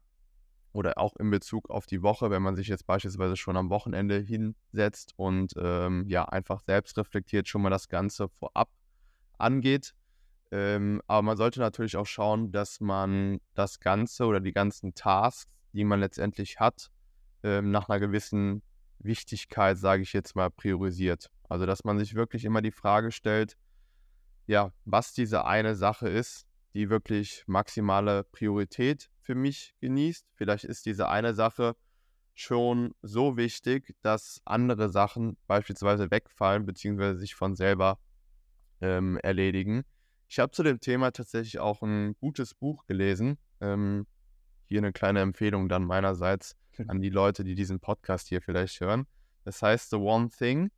oder 0.76 0.98
auch 0.98 1.16
in 1.16 1.30
Bezug 1.30 1.70
auf 1.70 1.86
die 1.86 2.02
Woche, 2.02 2.30
wenn 2.30 2.42
man 2.42 2.56
sich 2.56 2.68
jetzt 2.68 2.86
beispielsweise 2.86 3.38
schon 3.38 3.58
am 3.58 3.70
Wochenende 3.70 4.20
hinsetzt 4.20 5.14
und 5.16 5.54
ähm, 5.58 6.06
ja 6.08 6.26
einfach 6.26 6.62
selbst 6.62 6.98
reflektiert 6.98 7.48
schon 7.48 7.62
mal 7.62 7.70
das 7.70 7.88
Ganze 7.88 8.28
vorab 8.28 8.70
angeht. 9.38 9.94
Ähm, 10.52 11.02
aber 11.08 11.22
man 11.22 11.38
sollte 11.38 11.60
natürlich 11.60 11.98
auch 11.98 12.06
schauen, 12.06 12.52
dass 12.52 12.80
man 12.80 13.40
das 13.54 13.80
Ganze 13.80 14.26
oder 14.26 14.40
die 14.40 14.54
ganzen 14.54 14.94
Tasks, 14.96 15.52
die 15.74 15.86
man 15.86 16.00
letztendlich 16.00 16.60
hat, 16.60 16.92
ähm, 17.44 17.72
nach 17.72 17.90
einer 17.90 18.00
gewissen 18.00 18.62
Wichtigkeit, 19.00 19.78
sage 19.78 20.04
ich 20.04 20.14
jetzt 20.14 20.36
mal, 20.36 20.50
priorisiert. 20.50 21.30
Also, 21.50 21.66
dass 21.66 21.84
man 21.84 22.00
sich 22.00 22.16
wirklich 22.16 22.46
immer 22.46 22.62
die 22.62 22.72
Frage 22.72 23.12
stellt, 23.12 23.58
ja, 24.48 24.72
was 24.86 25.14
diese 25.14 25.46
eine 25.46 25.76
Sache 25.76 26.10
ist, 26.10 26.46
die 26.74 26.90
wirklich 26.90 27.44
maximale 27.48 28.24
Priorität 28.24 29.10
für 29.22 29.36
mich 29.36 29.74
genießt. 29.80 30.28
Vielleicht 30.36 30.66
ist 30.66 30.86
diese 30.86 31.10
eine 31.10 31.34
Sache 31.34 31.76
schon 32.36 32.94
so 33.02 33.38
wichtig, 33.38 33.96
dass 34.02 34.42
andere 34.46 34.90
Sachen 34.90 35.38
beispielsweise 35.48 36.12
wegfallen 36.12 36.66
bzw. 36.66 37.16
sich 37.16 37.34
von 37.34 37.56
selber 37.56 37.98
ähm, 38.82 39.18
erledigen 39.24 39.84
Ich 40.28 40.40
habe 40.40 40.52
zu 40.52 40.64
dem 40.64 40.82
Thema 40.82 41.12
tatsächlich 41.12 41.60
auch 41.60 41.82
ein 41.82 42.16
gutes 42.18 42.54
Buch 42.54 42.86
gelesen. 42.88 43.38
Ähm, 43.62 44.06
hier 44.66 44.80
eine 44.80 44.92
kleine 44.92 45.22
Empfehlung 45.22 45.70
dann 45.70 45.86
meinerseits 45.86 46.58
an 46.88 47.02
die 47.02 47.10
Leute, 47.10 47.44
die 47.46 47.56
diesen 47.56 47.80
Podcast 47.80 48.28
hier 48.28 48.42
vielleicht 48.42 48.82
hören. 48.82 49.08
Das 49.46 49.62
heißt 49.62 49.92
The 49.92 49.98
One 49.98 50.30
Thing. 50.30 50.72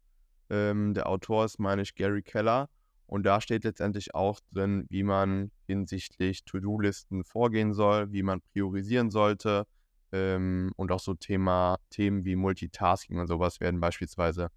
Ähm, 0.49 0.93
der 0.93 1.07
Autor 1.07 1.45
ist, 1.45 1.59
meine 1.59 1.81
ich, 1.81 1.95
Gary 1.95 2.21
Keller. 2.21 2.69
Und 3.05 3.25
da 3.25 3.39
steht 3.39 3.63
letztendlich 3.63 4.13
auch 4.13 4.39
drin, 4.51 4.85
wie 4.89 5.03
man 5.03 5.51
hinsichtlich 5.65 6.43
To-Do-Listen 6.43 7.23
vorgehen 7.23 7.73
soll, 7.73 8.11
wie 8.11 8.23
man 8.23 8.41
priorisieren 8.41 9.09
sollte. 9.09 9.65
Ähm, 10.11 10.71
und 10.75 10.91
auch 10.91 10.99
so 10.99 11.13
Thema, 11.13 11.77
Themen 11.89 12.25
wie 12.25 12.35
Multitasking 12.35 13.19
und 13.19 13.27
sowas 13.27 13.59
werden 13.59 13.79
beispielsweise 13.79 14.49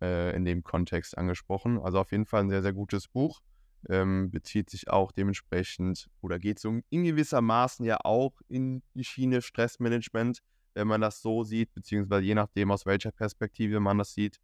äh, 0.00 0.34
in 0.34 0.44
dem 0.44 0.62
Kontext 0.62 1.16
angesprochen. 1.16 1.78
Also 1.78 1.98
auf 1.98 2.10
jeden 2.12 2.26
Fall 2.26 2.42
ein 2.42 2.50
sehr, 2.50 2.62
sehr 2.62 2.72
gutes 2.72 3.08
Buch. 3.08 3.40
Ähm, 3.88 4.30
bezieht 4.30 4.68
sich 4.68 4.90
auch 4.90 5.10
dementsprechend 5.10 6.08
oder 6.20 6.38
geht 6.38 6.58
so 6.58 6.80
in 6.90 7.04
gewissermaßen 7.04 7.84
ja 7.86 7.96
auch 8.04 8.32
in 8.48 8.82
die 8.92 9.04
Schiene 9.04 9.40
Stressmanagement, 9.40 10.40
wenn 10.74 10.86
man 10.86 11.00
das 11.00 11.22
so 11.22 11.44
sieht, 11.44 11.72
beziehungsweise 11.72 12.24
je 12.24 12.34
nachdem, 12.34 12.70
aus 12.70 12.84
welcher 12.84 13.10
Perspektive 13.10 13.80
man 13.80 13.96
das 13.96 14.12
sieht. 14.12 14.38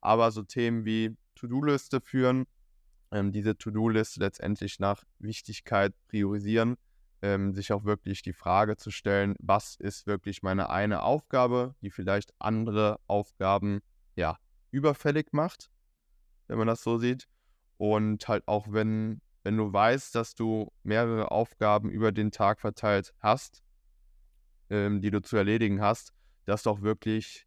Aber 0.00 0.30
so 0.30 0.42
Themen 0.42 0.84
wie 0.84 1.16
To-Do-Liste 1.34 2.00
führen, 2.00 2.46
ähm, 3.10 3.32
diese 3.32 3.56
To-Do-Liste 3.56 4.20
letztendlich 4.20 4.78
nach 4.78 5.04
Wichtigkeit 5.18 5.94
priorisieren, 6.08 6.76
ähm, 7.22 7.54
sich 7.54 7.72
auch 7.72 7.84
wirklich 7.84 8.22
die 8.22 8.32
Frage 8.32 8.76
zu 8.76 8.90
stellen, 8.90 9.36
was 9.40 9.76
ist 9.76 10.06
wirklich 10.06 10.42
meine 10.42 10.70
eine 10.70 11.02
Aufgabe, 11.02 11.74
die 11.82 11.90
vielleicht 11.90 12.32
andere 12.38 12.98
Aufgaben 13.06 13.80
ja 14.16 14.38
überfällig 14.70 15.32
macht, 15.32 15.70
wenn 16.46 16.58
man 16.58 16.66
das 16.66 16.82
so 16.82 16.98
sieht. 16.98 17.26
Und 17.76 18.28
halt 18.28 18.46
auch 18.46 18.66
wenn, 18.70 19.20
wenn 19.42 19.56
du 19.56 19.72
weißt, 19.72 20.14
dass 20.14 20.34
du 20.34 20.70
mehrere 20.82 21.30
Aufgaben 21.30 21.90
über 21.90 22.12
den 22.12 22.30
Tag 22.30 22.60
verteilt 22.60 23.14
hast, 23.18 23.62
ähm, 24.68 25.00
die 25.00 25.10
du 25.10 25.20
zu 25.20 25.36
erledigen 25.36 25.80
hast, 25.80 26.12
dass 26.44 26.62
du 26.62 26.70
auch 26.70 26.82
wirklich 26.82 27.46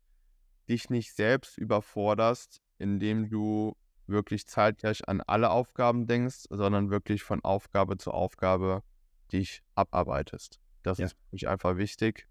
dich 0.69 0.89
nicht 0.89 1.13
selbst 1.13 1.57
überforderst, 1.57 2.61
indem 2.77 3.29
du 3.29 3.75
wirklich 4.07 4.47
zeitgleich 4.47 5.07
an 5.07 5.21
alle 5.21 5.49
Aufgaben 5.49 6.07
denkst, 6.07 6.45
sondern 6.49 6.89
wirklich 6.89 7.23
von 7.23 7.43
Aufgabe 7.43 7.97
zu 7.97 8.11
Aufgabe 8.11 8.83
dich 9.31 9.63
abarbeitest. 9.75 10.59
Das 10.83 10.97
ja. 10.97 11.05
ist 11.05 11.13
für 11.13 11.31
mich 11.31 11.47
einfach 11.47 11.77
wichtig. 11.77 12.27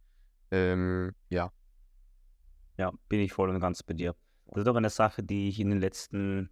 Ähm, 0.50 1.14
ja. 1.30 1.50
Ja, 2.76 2.92
bin 3.08 3.20
ich 3.20 3.32
voll 3.32 3.50
und 3.50 3.60
ganz 3.60 3.82
bei 3.82 3.94
dir. 3.94 4.14
Das 4.46 4.62
ist 4.62 4.68
auch 4.68 4.76
eine 4.76 4.90
Sache, 4.90 5.22
die 5.22 5.48
ich 5.48 5.60
in 5.60 5.70
den 5.70 5.80
letzten 5.80 6.50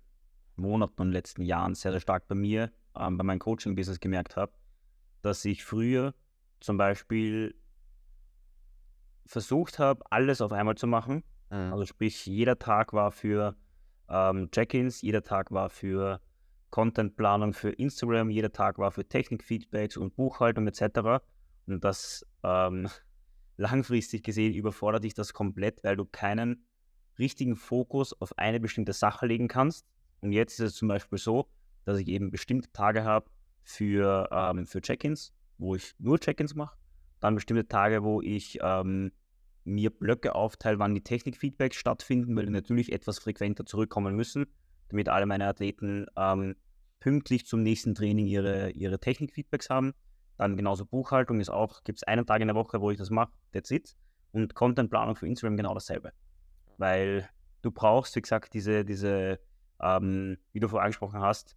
Monaten 0.56 1.00
und 1.02 1.12
letzten 1.12 1.42
Jahren 1.42 1.74
sehr, 1.74 1.92
sehr 1.92 2.00
stark 2.00 2.26
bei 2.28 2.34
mir, 2.34 2.72
ähm, 2.96 3.18
bei 3.18 3.24
meinem 3.24 3.38
Coaching-Business 3.38 4.00
gemerkt 4.00 4.36
habe, 4.36 4.52
dass 5.22 5.44
ich 5.44 5.64
früher 5.64 6.14
zum 6.60 6.76
Beispiel 6.76 7.54
versucht 9.26 9.78
habe, 9.78 10.02
alles 10.10 10.40
auf 10.40 10.52
einmal 10.52 10.76
zu 10.76 10.86
machen. 10.86 11.22
Mhm. 11.50 11.72
Also 11.72 11.86
sprich, 11.86 12.26
jeder 12.26 12.58
Tag 12.58 12.92
war 12.92 13.10
für 13.12 13.56
ähm, 14.08 14.50
Check-ins, 14.50 15.02
jeder 15.02 15.22
Tag 15.22 15.50
war 15.50 15.70
für 15.70 16.20
Contentplanung 16.70 17.52
für 17.52 17.70
Instagram, 17.70 18.30
jeder 18.30 18.52
Tag 18.52 18.78
war 18.78 18.92
für 18.92 19.04
Technikfeedbacks 19.04 19.96
und 19.96 20.14
Buchhaltung 20.16 20.66
etc. 20.66 21.22
Und 21.66 21.84
das 21.84 22.24
ähm, 22.42 22.88
langfristig 23.56 24.22
gesehen 24.22 24.54
überfordert 24.54 25.04
dich 25.04 25.14
das 25.14 25.32
komplett, 25.32 25.82
weil 25.84 25.96
du 25.96 26.04
keinen 26.04 26.64
richtigen 27.18 27.56
Fokus 27.56 28.18
auf 28.20 28.38
eine 28.38 28.60
bestimmte 28.60 28.92
Sache 28.92 29.26
legen 29.26 29.48
kannst. 29.48 29.86
Und 30.20 30.32
jetzt 30.32 30.54
ist 30.60 30.66
es 30.66 30.74
zum 30.74 30.88
Beispiel 30.88 31.18
so, 31.18 31.48
dass 31.84 31.98
ich 31.98 32.08
eben 32.08 32.30
bestimmte 32.30 32.70
Tage 32.72 33.04
habe 33.04 33.30
für, 33.62 34.28
ähm, 34.32 34.66
für 34.66 34.80
Check-ins, 34.80 35.32
wo 35.58 35.74
ich 35.74 35.94
nur 35.98 36.18
Check-ins 36.18 36.54
mache. 36.54 36.76
Dann 37.20 37.34
bestimmte 37.34 37.68
Tage, 37.68 38.02
wo 38.02 38.22
ich 38.22 38.58
ähm, 38.62 39.12
mir 39.70 39.90
Blöcke 39.90 40.34
aufteile, 40.34 40.78
wann 40.78 40.94
die 40.94 41.02
Technikfeedbacks 41.02 41.76
stattfinden, 41.76 42.36
weil 42.36 42.46
die 42.46 42.52
natürlich 42.52 42.92
etwas 42.92 43.18
frequenter 43.18 43.64
zurückkommen 43.64 44.14
müssen, 44.16 44.46
damit 44.88 45.08
alle 45.08 45.26
meine 45.26 45.46
Athleten 45.46 46.06
ähm, 46.16 46.56
pünktlich 46.98 47.46
zum 47.46 47.62
nächsten 47.62 47.94
Training 47.94 48.26
ihre, 48.26 48.70
ihre 48.70 48.98
Technikfeedbacks 48.98 49.70
haben. 49.70 49.92
Dann 50.36 50.56
genauso 50.56 50.86
Buchhaltung 50.86 51.40
ist 51.40 51.50
auch, 51.50 51.84
gibt 51.84 51.98
es 51.98 52.02
einen 52.04 52.26
Tag 52.26 52.40
in 52.40 52.48
der 52.48 52.56
Woche, 52.56 52.80
wo 52.80 52.90
ich 52.90 52.98
das 52.98 53.10
mache, 53.10 53.32
that's 53.52 53.70
it. 53.70 53.96
Und 54.32 54.54
Contentplanung 54.54 55.16
für 55.16 55.26
Instagram 55.26 55.56
genau 55.56 55.74
dasselbe. 55.74 56.12
Weil 56.78 57.28
du 57.62 57.70
brauchst, 57.70 58.16
wie 58.16 58.22
gesagt, 58.22 58.54
diese, 58.54 58.84
diese 58.84 59.40
ähm, 59.80 60.38
wie 60.52 60.60
du 60.60 60.68
vorher 60.68 60.84
angesprochen 60.84 61.20
hast, 61.20 61.56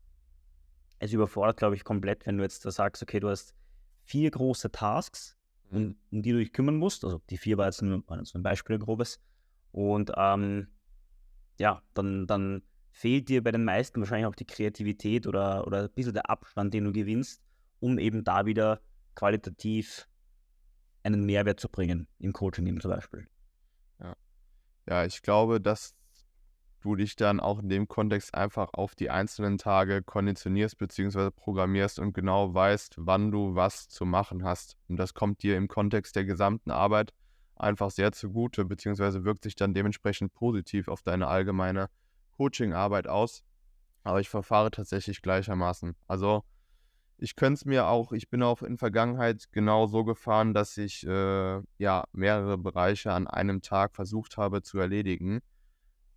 es 0.99 1.13
überfordert, 1.13 1.57
glaube 1.57 1.75
ich, 1.75 1.83
komplett, 1.83 2.25
wenn 2.25 2.37
du 2.37 2.43
jetzt 2.43 2.65
da 2.65 2.71
sagst, 2.71 3.03
okay, 3.03 3.19
du 3.19 3.29
hast 3.29 3.53
vier 4.03 4.31
große 4.31 4.71
Tasks, 4.71 5.37
um, 5.73 5.95
um 6.11 6.21
die 6.21 6.31
du 6.31 6.37
dich 6.37 6.53
kümmern 6.53 6.77
musst. 6.77 7.03
Also 7.03 7.21
die 7.29 7.37
vier 7.37 7.57
war 7.57 7.65
jetzt 7.65 7.81
nur 7.81 8.03
so 8.23 8.37
ein 8.37 8.43
Beispiel, 8.43 8.79
grobes. 8.79 9.19
Und 9.71 10.11
ähm, 10.15 10.67
ja, 11.59 11.81
dann, 11.93 12.27
dann 12.27 12.61
fehlt 12.91 13.29
dir 13.29 13.43
bei 13.43 13.51
den 13.51 13.63
meisten 13.63 13.99
wahrscheinlich 13.99 14.27
auch 14.27 14.35
die 14.35 14.45
Kreativität 14.45 15.27
oder, 15.27 15.65
oder 15.65 15.83
ein 15.83 15.89
bisschen 15.93 16.13
der 16.13 16.29
Abstand, 16.29 16.73
den 16.73 16.85
du 16.85 16.91
gewinnst, 16.91 17.41
um 17.79 17.97
eben 17.97 18.23
da 18.23 18.45
wieder 18.45 18.81
qualitativ 19.15 20.07
einen 21.03 21.25
Mehrwert 21.25 21.59
zu 21.59 21.69
bringen, 21.69 22.07
im 22.19 22.33
Coaching 22.33 22.65
eben 22.67 22.79
zum 22.79 22.91
Beispiel. 22.91 23.27
Ja, 23.99 24.15
ja 24.87 25.05
ich 25.05 25.21
glaube, 25.21 25.59
dass 25.59 25.95
du 26.83 26.95
dich 26.95 27.15
dann 27.15 27.39
auch 27.39 27.59
in 27.59 27.69
dem 27.69 27.87
Kontext 27.87 28.35
einfach 28.35 28.69
auf 28.73 28.95
die 28.95 29.09
einzelnen 29.09 29.57
Tage 29.57 30.03
konditionierst 30.03 30.77
bzw. 30.77 31.31
programmierst 31.31 31.99
und 31.99 32.13
genau 32.13 32.53
weißt, 32.53 32.95
wann 32.97 33.31
du 33.31 33.55
was 33.55 33.87
zu 33.87 34.05
machen 34.05 34.43
hast. 34.43 34.77
Und 34.89 34.97
das 34.97 35.13
kommt 35.13 35.43
dir 35.43 35.57
im 35.57 35.67
Kontext 35.67 36.15
der 36.15 36.25
gesamten 36.25 36.71
Arbeit 36.71 37.13
einfach 37.55 37.89
sehr 37.89 38.11
zugute, 38.11 38.65
beziehungsweise 38.65 39.23
wirkt 39.23 39.43
sich 39.43 39.55
dann 39.55 39.73
dementsprechend 39.73 40.33
positiv 40.33 40.87
auf 40.87 41.01
deine 41.01 41.27
allgemeine 41.27 41.89
Coaching-Arbeit 42.37 43.07
aus. 43.07 43.43
Aber 44.03 44.19
ich 44.19 44.29
verfahre 44.29 44.69
tatsächlich 44.69 45.21
gleichermaßen. 45.21 45.95
Also 46.07 46.43
ich 47.17 47.37
könnte 47.37 47.53
es 47.59 47.65
mir 47.65 47.87
auch, 47.87 48.11
ich 48.11 48.29
bin 48.29 48.43
auch 48.43 48.61
in 48.61 48.77
Vergangenheit 48.77 49.45
genau 49.51 49.87
so 49.87 50.03
gefahren, 50.03 50.53
dass 50.53 50.77
ich 50.77 51.07
äh, 51.07 51.61
ja 51.77 52.03
mehrere 52.11 52.57
Bereiche 52.57 53.13
an 53.13 53.27
einem 53.27 53.61
Tag 53.61 53.95
versucht 53.95 54.35
habe 54.35 54.61
zu 54.61 54.77
erledigen 54.79 55.41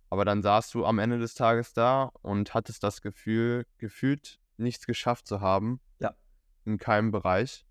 aber 0.09 0.25
dann 0.25 0.41
saßt 0.41 0.73
du 0.73 0.85
am 0.85 0.99
Ende 0.99 1.19
des 1.19 1.33
Tages 1.33 1.73
da 1.73 2.11
und 2.21 2.53
hattest 2.53 2.83
das 2.83 3.01
Gefühl, 3.01 3.65
gefühlt 3.77 4.39
nichts 4.57 4.85
geschafft 4.85 5.27
zu 5.27 5.41
haben. 5.41 5.79
Ja. 5.99 6.15
In 6.65 6.77
keinem 6.77 7.11
Bereich. 7.11 7.65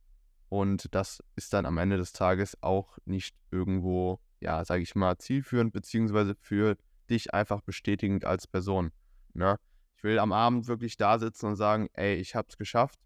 Und 0.48 0.94
das 0.94 1.22
ist 1.34 1.52
dann 1.52 1.66
am 1.66 1.78
Ende 1.78 1.96
des 1.96 2.12
Tages 2.12 2.56
auch 2.62 2.98
nicht 3.04 3.36
irgendwo, 3.50 4.20
ja, 4.40 4.64
sage 4.64 4.82
ich 4.82 4.94
mal, 4.94 5.18
zielführend, 5.18 5.72
beziehungsweise 5.72 6.36
für 6.40 6.76
dich 7.10 7.34
einfach 7.34 7.62
bestätigend 7.62 8.24
als 8.24 8.46
Person. 8.46 8.92
Ne? 9.32 9.58
Ich 9.96 10.04
will 10.04 10.18
am 10.18 10.32
Abend 10.32 10.68
wirklich 10.68 10.96
da 10.96 11.18
sitzen 11.18 11.46
und 11.46 11.56
sagen, 11.56 11.88
ey, 11.94 12.16
ich 12.16 12.34
habe 12.34 12.48
es 12.48 12.56
geschafft, 12.56 13.00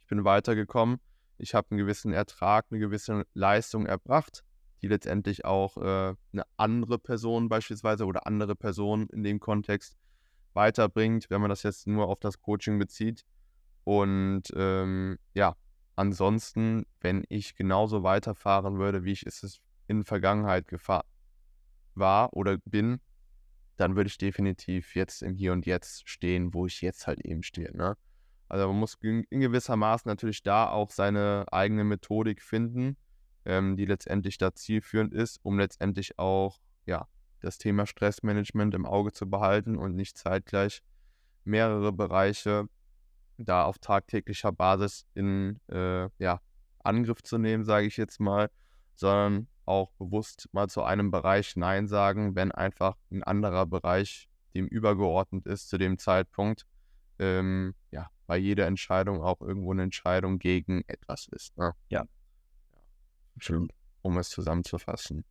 ich 0.00 0.06
bin 0.06 0.24
weitergekommen, 0.24 0.98
ich 1.38 1.54
habe 1.54 1.68
einen 1.70 1.78
gewissen 1.78 2.12
Ertrag, 2.12 2.66
eine 2.70 2.80
gewisse 2.80 3.26
Leistung 3.34 3.86
erbracht 3.86 4.42
die 4.82 4.88
letztendlich 4.88 5.44
auch 5.44 5.76
äh, 5.78 6.14
eine 6.32 6.44
andere 6.56 6.98
Person 6.98 7.48
beispielsweise 7.48 8.04
oder 8.06 8.26
andere 8.26 8.54
Personen 8.54 9.08
in 9.08 9.22
dem 9.22 9.40
Kontext 9.40 9.96
weiterbringt, 10.52 11.30
wenn 11.30 11.40
man 11.40 11.50
das 11.50 11.62
jetzt 11.62 11.86
nur 11.86 12.08
auf 12.08 12.20
das 12.20 12.40
Coaching 12.40 12.78
bezieht. 12.78 13.24
Und 13.84 14.44
ähm, 14.54 15.18
ja, 15.34 15.56
ansonsten, 15.94 16.86
wenn 17.00 17.24
ich 17.28 17.54
genauso 17.54 18.02
weiterfahren 18.02 18.78
würde, 18.78 19.04
wie 19.04 19.12
ich 19.12 19.24
es 19.26 19.60
in 19.86 20.04
Vergangenheit 20.04 20.66
gefahren 20.66 21.06
war 21.94 22.32
oder 22.32 22.58
bin, 22.64 23.00
dann 23.76 23.96
würde 23.96 24.08
ich 24.08 24.18
definitiv 24.18 24.94
jetzt 24.94 25.22
im 25.22 25.34
Hier 25.34 25.52
und 25.52 25.66
Jetzt 25.66 26.08
stehen, 26.08 26.52
wo 26.54 26.66
ich 26.66 26.80
jetzt 26.80 27.06
halt 27.06 27.20
eben 27.24 27.42
stehe. 27.42 27.76
Ne? 27.76 27.96
Also 28.48 28.66
man 28.68 28.78
muss 28.78 28.96
in 29.02 29.40
gewisser 29.40 29.76
Maßen 29.76 30.08
natürlich 30.08 30.42
da 30.42 30.70
auch 30.70 30.90
seine 30.90 31.44
eigene 31.50 31.84
Methodik 31.84 32.42
finden 32.42 32.96
ähm, 33.46 33.76
die 33.76 33.86
letztendlich 33.86 34.38
da 34.38 34.54
zielführend 34.54 35.14
ist, 35.14 35.38
um 35.42 35.58
letztendlich 35.58 36.18
auch 36.18 36.58
ja, 36.84 37.06
das 37.40 37.58
Thema 37.58 37.86
Stressmanagement 37.86 38.74
im 38.74 38.84
Auge 38.84 39.12
zu 39.12 39.28
behalten 39.28 39.76
und 39.76 39.94
nicht 39.94 40.18
zeitgleich 40.18 40.82
mehrere 41.44 41.92
Bereiche 41.92 42.68
da 43.38 43.64
auf 43.64 43.78
tagtäglicher 43.78 44.52
Basis 44.52 45.06
in 45.14 45.60
äh, 45.68 46.08
ja, 46.18 46.40
Angriff 46.82 47.22
zu 47.22 47.38
nehmen, 47.38 47.64
sage 47.64 47.86
ich 47.86 47.96
jetzt 47.96 48.18
mal, 48.20 48.50
sondern 48.94 49.48
auch 49.64 49.92
bewusst 49.92 50.48
mal 50.52 50.68
zu 50.68 50.82
einem 50.82 51.10
Bereich 51.10 51.56
Nein 51.56 51.86
sagen, 51.86 52.34
wenn 52.34 52.52
einfach 52.52 52.96
ein 53.10 53.22
anderer 53.22 53.66
Bereich 53.66 54.28
dem 54.54 54.66
übergeordnet 54.66 55.46
ist 55.46 55.68
zu 55.68 55.76
dem 55.76 55.98
Zeitpunkt. 55.98 56.66
Ähm, 57.18 57.74
ja, 57.90 58.08
bei 58.26 58.36
jeder 58.38 58.66
Entscheidung 58.66 59.22
auch 59.22 59.40
irgendwo 59.40 59.72
eine 59.72 59.82
Entscheidung 59.82 60.38
gegen 60.38 60.82
etwas 60.86 61.28
ist. 61.28 61.56
Ne? 61.58 61.72
Ja. 61.88 62.04
Um 64.02 64.18
es 64.18 64.30
zusammenzufassen. 64.30 65.24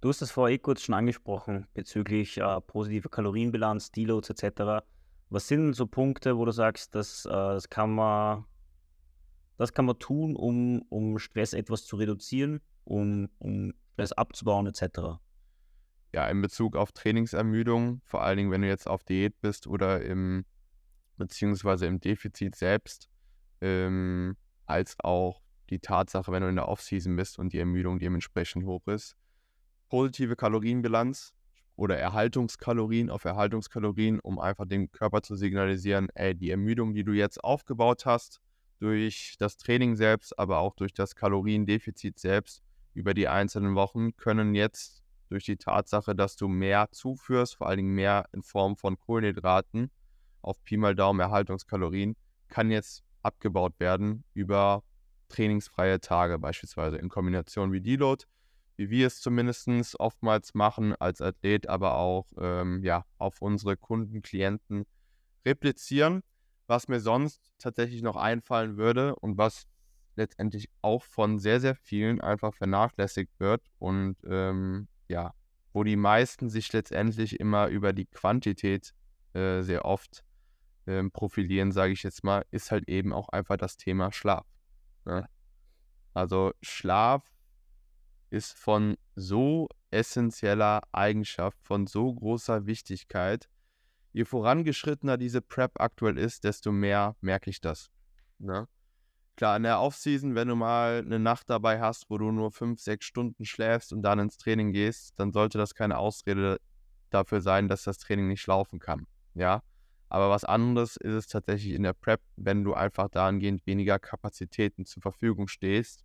Du 0.00 0.10
hast 0.10 0.20
es 0.20 0.30
vorher 0.30 0.54
eh 0.54 0.58
kurz 0.58 0.82
schon 0.82 0.94
angesprochen 0.94 1.66
bezüglich 1.74 2.38
äh, 2.38 2.60
positiver 2.60 3.08
Kalorienbilanz, 3.08 3.90
Deloads 3.92 4.30
etc. 4.30 4.84
Was 5.30 5.48
sind 5.48 5.72
so 5.72 5.86
Punkte, 5.86 6.36
wo 6.36 6.44
du 6.44 6.52
sagst, 6.52 6.94
das, 6.94 7.24
äh, 7.24 7.30
das 7.30 7.68
kann 7.68 7.94
man, 7.94 8.44
das 9.56 9.72
kann 9.72 9.86
man 9.86 9.98
tun, 9.98 10.36
um, 10.36 10.82
um 10.90 11.18
Stress 11.18 11.54
etwas 11.54 11.86
zu 11.86 11.96
reduzieren, 11.96 12.60
um, 12.84 13.28
um 13.38 13.72
Stress 13.94 14.12
abzubauen, 14.12 14.66
etc.? 14.66 15.18
Ja, 16.12 16.28
in 16.28 16.40
Bezug 16.40 16.76
auf 16.76 16.92
Trainingsermüdung, 16.92 18.00
vor 18.04 18.22
allen 18.22 18.36
Dingen, 18.36 18.50
wenn 18.50 18.62
du 18.62 18.68
jetzt 18.68 18.86
auf 18.86 19.02
Diät 19.02 19.40
bist 19.40 19.66
oder 19.66 20.02
im, 20.02 20.44
beziehungsweise 21.16 21.86
im 21.86 22.00
Defizit 22.00 22.54
selbst, 22.54 23.08
ähm, 23.60 24.36
als 24.66 24.96
auch 25.00 25.42
die 25.70 25.78
Tatsache, 25.78 26.30
wenn 26.32 26.42
du 26.42 26.48
in 26.48 26.56
der 26.56 26.68
Offseason 26.68 27.16
bist 27.16 27.38
und 27.38 27.52
die 27.52 27.58
Ermüdung 27.58 27.98
dementsprechend 27.98 28.64
hoch 28.64 28.86
ist. 28.86 29.16
Positive 29.88 30.36
Kalorienbilanz 30.36 31.34
oder 31.76 31.98
Erhaltungskalorien 31.98 33.10
auf 33.10 33.24
Erhaltungskalorien, 33.24 34.20
um 34.20 34.38
einfach 34.38 34.66
dem 34.66 34.90
Körper 34.90 35.22
zu 35.22 35.36
signalisieren, 35.36 36.08
ey, 36.14 36.34
die 36.34 36.50
Ermüdung, 36.50 36.94
die 36.94 37.04
du 37.04 37.12
jetzt 37.12 37.42
aufgebaut 37.42 38.06
hast, 38.06 38.40
durch 38.78 39.36
das 39.38 39.56
Training 39.56 39.96
selbst, 39.96 40.38
aber 40.38 40.58
auch 40.58 40.74
durch 40.74 40.92
das 40.92 41.14
Kaloriendefizit 41.14 42.18
selbst 42.18 42.62
über 42.94 43.14
die 43.14 43.28
einzelnen 43.28 43.74
Wochen, 43.74 44.16
können 44.16 44.54
jetzt 44.54 45.02
durch 45.28 45.44
die 45.44 45.56
Tatsache, 45.56 46.14
dass 46.14 46.36
du 46.36 46.48
mehr 46.48 46.88
zuführst, 46.92 47.56
vor 47.56 47.68
allen 47.68 47.78
Dingen 47.78 47.94
mehr 47.94 48.26
in 48.32 48.42
Form 48.42 48.76
von 48.76 48.98
Kohlenhydraten, 48.98 49.90
auf 50.40 50.62
Pi 50.62 50.76
mal 50.76 50.94
Daumen 50.94 51.20
Erhaltungskalorien, 51.20 52.16
kann 52.48 52.70
jetzt 52.70 53.02
abgebaut 53.22 53.74
werden 53.80 54.24
über 54.34 54.82
trainingsfreie 55.28 56.00
Tage 56.00 56.38
beispielsweise 56.38 56.96
in 56.96 57.08
Kombination 57.08 57.72
wie 57.72 57.80
Deload, 57.80 58.24
wie 58.76 58.90
wir 58.90 59.06
es 59.06 59.20
zumindest 59.20 59.68
oftmals 59.98 60.54
machen 60.54 60.94
als 60.96 61.20
Athlet, 61.20 61.68
aber 61.68 61.96
auch 61.96 62.26
ähm, 62.38 62.82
ja, 62.82 63.04
auf 63.18 63.40
unsere 63.40 63.76
Kunden, 63.76 64.22
Klienten 64.22 64.84
replizieren. 65.44 66.22
Was 66.66 66.88
mir 66.88 67.00
sonst 67.00 67.52
tatsächlich 67.58 68.02
noch 68.02 68.16
einfallen 68.16 68.76
würde 68.76 69.14
und 69.16 69.38
was 69.38 69.66
letztendlich 70.16 70.68
auch 70.82 71.02
von 71.04 71.38
sehr, 71.38 71.60
sehr 71.60 71.76
vielen 71.76 72.20
einfach 72.20 72.54
vernachlässigt 72.54 73.30
wird 73.38 73.62
und 73.78 74.16
ähm, 74.28 74.88
ja, 75.08 75.32
wo 75.72 75.84
die 75.84 75.96
meisten 75.96 76.48
sich 76.48 76.72
letztendlich 76.72 77.38
immer 77.38 77.68
über 77.68 77.92
die 77.92 78.06
Quantität 78.06 78.94
äh, 79.34 79.62
sehr 79.62 79.84
oft 79.84 80.24
ähm, 80.86 81.10
profilieren, 81.10 81.70
sage 81.70 81.92
ich 81.92 82.02
jetzt 82.02 82.24
mal, 82.24 82.44
ist 82.50 82.70
halt 82.70 82.88
eben 82.88 83.12
auch 83.12 83.28
einfach 83.28 83.56
das 83.56 83.76
Thema 83.76 84.12
Schlaf. 84.12 84.46
Ne? 85.06 85.28
Also 86.12 86.52
Schlaf 86.62 87.22
ist 88.30 88.52
von 88.52 88.96
so 89.14 89.68
essentieller 89.90 90.82
Eigenschaft, 90.92 91.58
von 91.62 91.86
so 91.86 92.12
großer 92.12 92.66
Wichtigkeit. 92.66 93.48
Je 94.12 94.24
vorangeschrittener 94.24 95.16
diese 95.16 95.40
Prep 95.40 95.80
aktuell 95.80 96.18
ist, 96.18 96.44
desto 96.44 96.72
mehr 96.72 97.16
merke 97.20 97.50
ich 97.50 97.60
das. 97.60 97.90
Ne? 98.38 98.66
Klar, 99.36 99.58
in 99.58 99.64
der 99.64 99.80
Offseason, 99.80 100.34
wenn 100.34 100.48
du 100.48 100.56
mal 100.56 101.02
eine 101.04 101.18
Nacht 101.18 101.50
dabei 101.50 101.80
hast, 101.80 102.08
wo 102.08 102.16
du 102.16 102.32
nur 102.32 102.50
fünf, 102.50 102.80
sechs 102.80 103.04
Stunden 103.04 103.44
schläfst 103.44 103.92
und 103.92 104.02
dann 104.02 104.18
ins 104.18 104.38
Training 104.38 104.72
gehst, 104.72 105.12
dann 105.18 105.32
sollte 105.32 105.58
das 105.58 105.74
keine 105.74 105.98
Ausrede 105.98 106.58
dafür 107.10 107.42
sein, 107.42 107.68
dass 107.68 107.84
das 107.84 107.98
Training 107.98 108.28
nicht 108.28 108.46
laufen 108.46 108.78
kann. 108.78 109.06
Ja, 109.34 109.62
aber 110.08 110.30
was 110.30 110.44
anderes 110.44 110.96
ist 110.96 111.14
es 111.14 111.26
tatsächlich 111.26 111.74
in 111.74 111.82
der 111.82 111.92
Prep, 111.92 112.20
wenn 112.36 112.64
du 112.64 112.74
einfach 112.74 113.08
dahingehend 113.08 113.66
weniger 113.66 113.98
Kapazitäten 113.98 114.86
zur 114.86 115.02
Verfügung 115.02 115.48
stehst, 115.48 116.04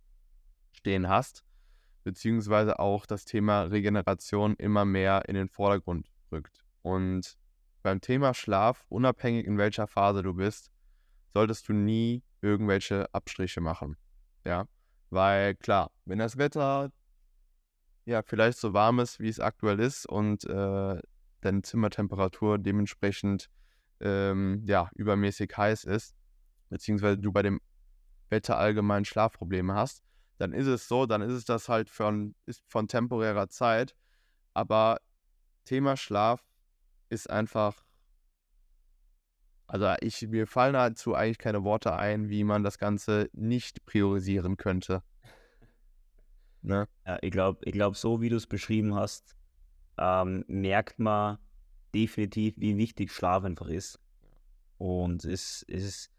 stehen 0.72 1.08
hast, 1.08 1.44
beziehungsweise 2.02 2.78
auch 2.78 3.06
das 3.06 3.24
Thema 3.24 3.62
Regeneration 3.62 4.56
immer 4.56 4.84
mehr 4.84 5.28
in 5.28 5.34
den 5.34 5.48
Vordergrund 5.48 6.08
rückt. 6.32 6.64
Und 6.82 7.36
beim 7.82 8.00
Thema 8.00 8.34
Schlaf, 8.34 8.84
unabhängig 8.88 9.46
in 9.46 9.58
welcher 9.58 9.86
Phase 9.86 10.22
du 10.22 10.34
bist, 10.34 10.70
solltest 11.32 11.68
du 11.68 11.72
nie 11.72 12.22
irgendwelche 12.40 13.12
Abstriche 13.14 13.60
machen. 13.60 13.96
Ja, 14.44 14.66
weil 15.10 15.54
klar, 15.54 15.90
wenn 16.04 16.18
das 16.18 16.36
Wetter 16.38 16.90
ja 18.04 18.22
vielleicht 18.22 18.58
so 18.58 18.72
warm 18.72 18.98
ist, 18.98 19.20
wie 19.20 19.28
es 19.28 19.38
aktuell 19.38 19.78
ist 19.78 20.06
und 20.06 20.44
äh, 20.44 21.00
deine 21.40 21.62
Zimmertemperatur 21.62 22.58
dementsprechend 22.58 23.48
ähm, 24.02 24.62
ja, 24.66 24.90
übermäßig 24.94 25.56
heiß 25.56 25.84
ist, 25.84 26.14
beziehungsweise 26.68 27.18
du 27.18 27.32
bei 27.32 27.42
dem 27.42 27.60
Wetter 28.28 28.58
allgemein 28.58 29.04
Schlafprobleme 29.04 29.74
hast, 29.74 30.02
dann 30.38 30.52
ist 30.52 30.66
es 30.66 30.88
so, 30.88 31.06
dann 31.06 31.22
ist 31.22 31.32
es 31.32 31.44
das 31.44 31.68
halt 31.68 31.88
von, 31.88 32.34
ist 32.46 32.64
von 32.66 32.88
temporärer 32.88 33.48
Zeit. 33.48 33.94
Aber 34.54 34.98
Thema 35.64 35.96
Schlaf 35.96 36.44
ist 37.08 37.30
einfach, 37.30 37.84
also 39.66 39.94
ich, 40.00 40.26
mir 40.28 40.46
fallen 40.46 40.72
dazu 40.72 41.14
eigentlich 41.14 41.38
keine 41.38 41.62
Worte 41.62 41.94
ein, 41.94 42.28
wie 42.28 42.44
man 42.44 42.64
das 42.64 42.78
Ganze 42.78 43.30
nicht 43.32 43.86
priorisieren 43.86 44.56
könnte. 44.56 45.02
Ne? 46.64 46.86
Ja, 47.04 47.18
ich 47.22 47.32
glaube, 47.32 47.58
ich 47.64 47.72
glaub, 47.72 47.96
so 47.96 48.20
wie 48.20 48.28
du 48.28 48.36
es 48.36 48.46
beschrieben 48.46 48.94
hast, 48.94 49.36
ähm, 49.98 50.44
merkt 50.46 51.00
man, 51.00 51.38
definitiv, 51.94 52.54
wie 52.56 52.76
wichtig 52.76 53.12
Schlaf 53.12 53.44
einfach 53.44 53.68
ist. 53.68 54.00
Und 54.78 55.24
es, 55.24 55.64
es 55.68 55.84
ist, 55.84 56.10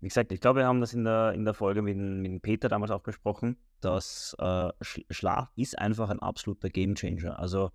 wie 0.00 0.08
gesagt, 0.08 0.32
ich 0.32 0.40
glaube, 0.40 0.60
wir 0.60 0.66
haben 0.66 0.80
das 0.80 0.94
in 0.94 1.04
der, 1.04 1.32
in 1.32 1.44
der 1.44 1.54
Folge 1.54 1.82
mit, 1.82 1.96
mit 1.96 2.42
Peter 2.42 2.68
damals 2.68 2.90
auch 2.90 3.02
besprochen, 3.02 3.56
dass 3.80 4.34
äh, 4.38 4.70
Schlaf 4.82 5.50
ist 5.56 5.78
einfach 5.78 6.10
ein 6.10 6.20
absoluter 6.20 6.68
Gamechanger. 6.68 7.38
Also 7.38 7.70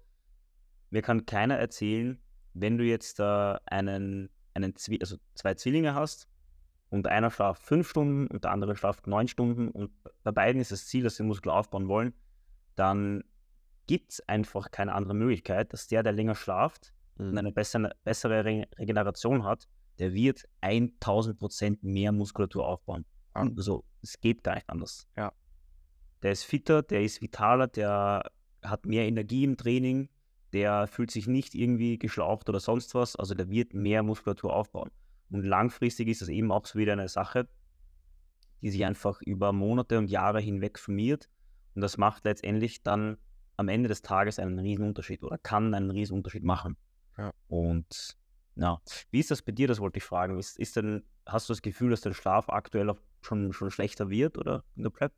mir 0.90 1.02
kann 1.02 1.26
keiner 1.26 1.58
erzählen, 1.58 2.20
wenn 2.54 2.78
du 2.78 2.84
jetzt 2.84 3.20
äh, 3.20 3.56
einen, 3.66 4.30
einen 4.54 4.76
Zwi 4.76 5.00
also 5.02 5.18
zwei 5.36 5.54
Zwillinge 5.56 5.94
hast 5.94 6.28
und 6.90 7.08
einer 7.08 7.32
schlaft 7.32 7.64
fünf 7.64 7.90
Stunden 7.90 8.28
und 8.28 8.44
der 8.44 8.52
andere 8.52 8.76
schlaft 8.76 9.08
neun 9.08 9.28
Stunden 9.28 9.70
und 9.70 9.92
bei 10.24 10.32
beiden 10.32 10.62
ist 10.62 10.72
das 10.72 10.88
Ziel, 10.88 11.04
dass 11.04 11.18
sie 11.18 11.24
Muskel 11.24 11.52
aufbauen 11.52 11.88
wollen, 11.88 12.14
dann 12.76 13.24
gibt 13.88 14.14
es 14.14 14.28
einfach 14.28 14.72
keine 14.72 14.94
andere 14.94 15.14
Möglichkeit, 15.14 15.74
dass 15.74 15.88
der, 15.88 16.04
der 16.04 16.14
länger 16.14 16.36
schlaft, 16.36 16.94
mhm. 17.18 17.30
und 17.30 17.38
eine 17.38 17.52
bessere, 17.52 17.92
bessere 18.04 18.46
Re 18.46 18.66
Regeneration 18.78 19.44
hat, 19.44 19.68
der 20.00 20.14
wird 20.14 20.44
1000 20.62 21.38
Prozent 21.38 21.84
mehr 21.84 22.12
Muskulatur 22.12 22.68
aufbauen. 22.68 23.06
Ja. 23.36 23.50
Also 23.56 23.84
es 24.02 24.20
geht 24.20 24.44
gar 24.44 24.56
nicht 24.56 24.70
anders. 24.70 25.08
Ja. 25.16 25.32
Der 26.22 26.32
ist 26.32 26.44
fitter, 26.44 26.82
der 26.82 27.04
ist 27.04 27.22
vitaler, 27.22 27.68
der 27.68 28.24
hat 28.64 28.86
mehr 28.86 29.06
Energie 29.06 29.44
im 29.44 29.58
Training, 29.58 30.10
der 30.54 30.88
fühlt 30.88 31.12
sich 31.12 31.28
nicht 31.28 31.54
irgendwie 31.54 31.98
geschlaucht 32.00 32.50
oder 32.50 32.60
sonst 32.60 32.96
was, 32.96 33.16
also 33.16 33.34
der 33.36 33.50
wird 33.50 33.74
mehr 33.74 34.04
Muskulatur 34.04 34.54
aufbauen. 34.54 34.90
Und 35.30 35.44
langfristig 35.44 36.08
ist 36.08 36.22
das 36.22 36.30
eben 36.30 36.52
auch 36.52 36.66
so 36.66 36.80
wieder 36.80 36.94
eine 36.94 37.10
Sache, 37.10 37.48
die 38.62 38.70
sich 38.70 38.86
einfach 38.86 39.22
über 39.22 39.52
Monate 39.54 39.98
und 39.98 40.10
Jahre 40.10 40.40
hinweg 40.40 40.78
summiert. 40.78 41.30
Und 41.76 41.82
das 41.82 41.98
macht 41.98 42.26
letztendlich 42.26 42.84
dann 42.84 43.18
am 43.58 43.68
Ende 43.68 43.90
des 43.90 44.02
Tages 44.02 44.40
einen 44.40 44.60
Riesenunterschied 44.60 45.24
oder 45.24 45.38
kann 45.38 45.74
einen 45.74 45.92
Riesenunterschied 45.92 46.44
machen. 46.44 46.78
Ja. 47.18 47.32
Und 47.48 48.18
ja, 48.56 48.82
wie 49.12 49.20
ist 49.20 49.32
das 49.32 49.42
bei 49.42 49.52
dir? 49.52 49.68
Das 49.68 49.80
wollte 49.80 49.98
ich 49.98 50.04
fragen. 50.04 50.40
Ist, 50.40 50.58
ist 50.58 50.76
denn, 50.76 51.04
hast 51.26 51.50
du 51.50 51.54
das 51.54 51.62
Gefühl, 51.62 51.92
dass 51.92 52.02
dein 52.02 52.14
Schlaf 52.14 52.50
aktuell 52.50 52.90
auch 52.90 53.00
schon, 53.22 53.54
schon 53.54 53.72
schlechter 53.72 54.10
wird 54.10 54.38
oder 54.38 54.64
in 54.76 54.84
der 54.84 54.90
Prep? 54.90 55.14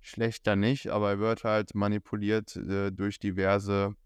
Schlechter 0.00 0.56
nicht, 0.56 0.88
aber 0.88 1.10
er 1.10 1.18
wird 1.18 1.44
halt 1.44 1.74
manipuliert 1.74 2.56
äh, 2.56 2.92
durch 2.92 3.18
diverse 3.18 3.96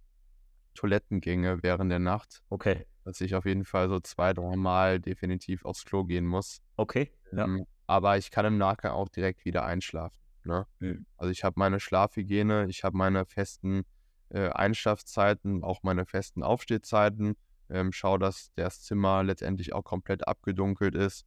Toilettengänge 0.75 1.63
während 1.63 1.91
der 1.91 1.99
Nacht. 1.99 2.43
Okay. 2.49 2.87
Dass 3.05 3.21
ich 3.21 3.35
auf 3.35 3.45
jeden 3.45 3.65
Fall 3.65 3.89
so 3.89 4.01
zwei, 4.01 4.33
drei 4.33 4.57
Mal 4.57 5.01
definitiv 5.01 5.65
aufs 5.65 5.85
Klo 5.85 6.05
gehen 6.05 6.27
muss. 6.27 6.63
Okay. 6.77 7.13
Ja. 7.33 7.45
Ähm, 7.45 7.67
aber 7.87 8.17
ich 8.17 8.31
kann 8.31 8.47
im 8.47 8.57
Nachgang 8.57 8.93
auch 8.93 9.09
direkt 9.09 9.45
wieder 9.45 9.65
einschlafen. 9.65 10.19
Ne? 10.45 10.67
Mhm. 10.79 11.07
Also 11.17 11.31
ich 11.31 11.45
habe 11.45 11.55
meine 11.59 11.81
Schlafhygiene, 11.81 12.67
ich 12.69 12.83
habe 12.83 12.97
meine 12.97 13.27
festen 13.27 13.85
äh, 14.31 14.49
Einschlafzeiten, 14.49 15.63
auch 15.65 15.83
meine 15.83 16.07
festen 16.07 16.43
Aufstehzeiten. 16.43 17.37
Ähm, 17.69 17.93
schaue, 17.93 18.19
dass 18.19 18.51
das 18.57 18.83
Zimmer 18.83 19.23
letztendlich 19.23 19.73
auch 19.73 19.85
komplett 19.85 20.27
abgedunkelt 20.27 20.95
ist 20.95 21.25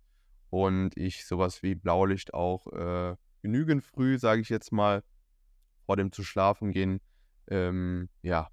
und 0.49 0.97
ich 0.97 1.25
sowas 1.25 1.63
wie 1.63 1.73
Blaulicht 1.73 2.33
auch 2.33 2.67
äh, 2.67 3.15
genügend 3.41 3.83
früh, 3.83 4.19
sage 4.19 4.41
ich 4.41 4.49
jetzt 4.49 4.71
mal, 4.71 5.03
vor 5.85 5.97
dem 5.97 6.11
zu 6.11 6.23
schlafen 6.23 6.71
gehen, 6.71 6.99
ähm, 7.47 8.09
ja, 8.21 8.49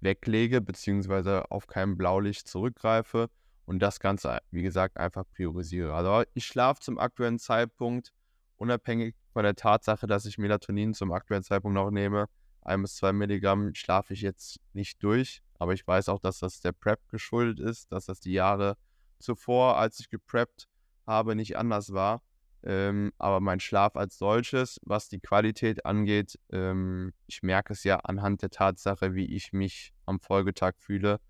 weglege, 0.00 0.60
beziehungsweise 0.60 1.50
auf 1.50 1.66
kein 1.66 1.96
Blaulicht 1.96 2.46
zurückgreife 2.48 3.28
und 3.64 3.80
das 3.80 4.00
Ganze, 4.00 4.38
wie 4.50 4.62
gesagt, 4.62 4.96
einfach 4.96 5.24
priorisiere. 5.30 5.94
Also 5.94 6.24
ich 6.34 6.46
schlafe 6.46 6.80
zum 6.80 6.98
aktuellen 6.98 7.38
Zeitpunkt, 7.38 8.12
unabhängig 8.56 9.14
von 9.32 9.44
der 9.44 9.54
Tatsache, 9.54 10.06
dass 10.06 10.24
ich 10.24 10.38
Melatonin 10.38 10.94
zum 10.94 11.12
aktuellen 11.12 11.42
Zeitpunkt 11.42 11.74
noch 11.74 11.90
nehme, 11.90 12.26
ein 12.68 12.82
bis 12.82 12.96
zwei 12.96 13.12
Milligramm 13.12 13.74
schlafe 13.74 14.14
ich 14.14 14.22
jetzt 14.22 14.60
nicht 14.72 15.02
durch. 15.02 15.42
Aber 15.58 15.72
ich 15.72 15.86
weiß 15.86 16.08
auch, 16.08 16.20
dass 16.20 16.38
das 16.38 16.60
der 16.60 16.72
Prep 16.72 17.08
geschuldet 17.08 17.58
ist, 17.58 17.90
dass 17.90 18.06
das 18.06 18.20
die 18.20 18.32
Jahre 18.32 18.76
zuvor, 19.18 19.76
als 19.76 19.98
ich 20.00 20.08
gepreppt 20.08 20.68
habe, 21.06 21.34
nicht 21.34 21.56
anders 21.56 21.92
war. 21.92 22.22
Ähm, 22.62 23.12
aber 23.18 23.40
mein 23.40 23.60
Schlaf 23.60 23.96
als 23.96 24.18
solches, 24.18 24.80
was 24.84 25.08
die 25.08 25.20
Qualität 25.20 25.86
angeht, 25.86 26.38
ähm, 26.50 27.12
ich 27.26 27.42
merke 27.42 27.72
es 27.72 27.84
ja 27.84 27.96
anhand 27.96 28.42
der 28.42 28.50
Tatsache, 28.50 29.14
wie 29.14 29.26
ich 29.26 29.52
mich 29.52 29.92
am 30.06 30.20
Folgetag 30.20 30.74
fühle, 30.76 31.20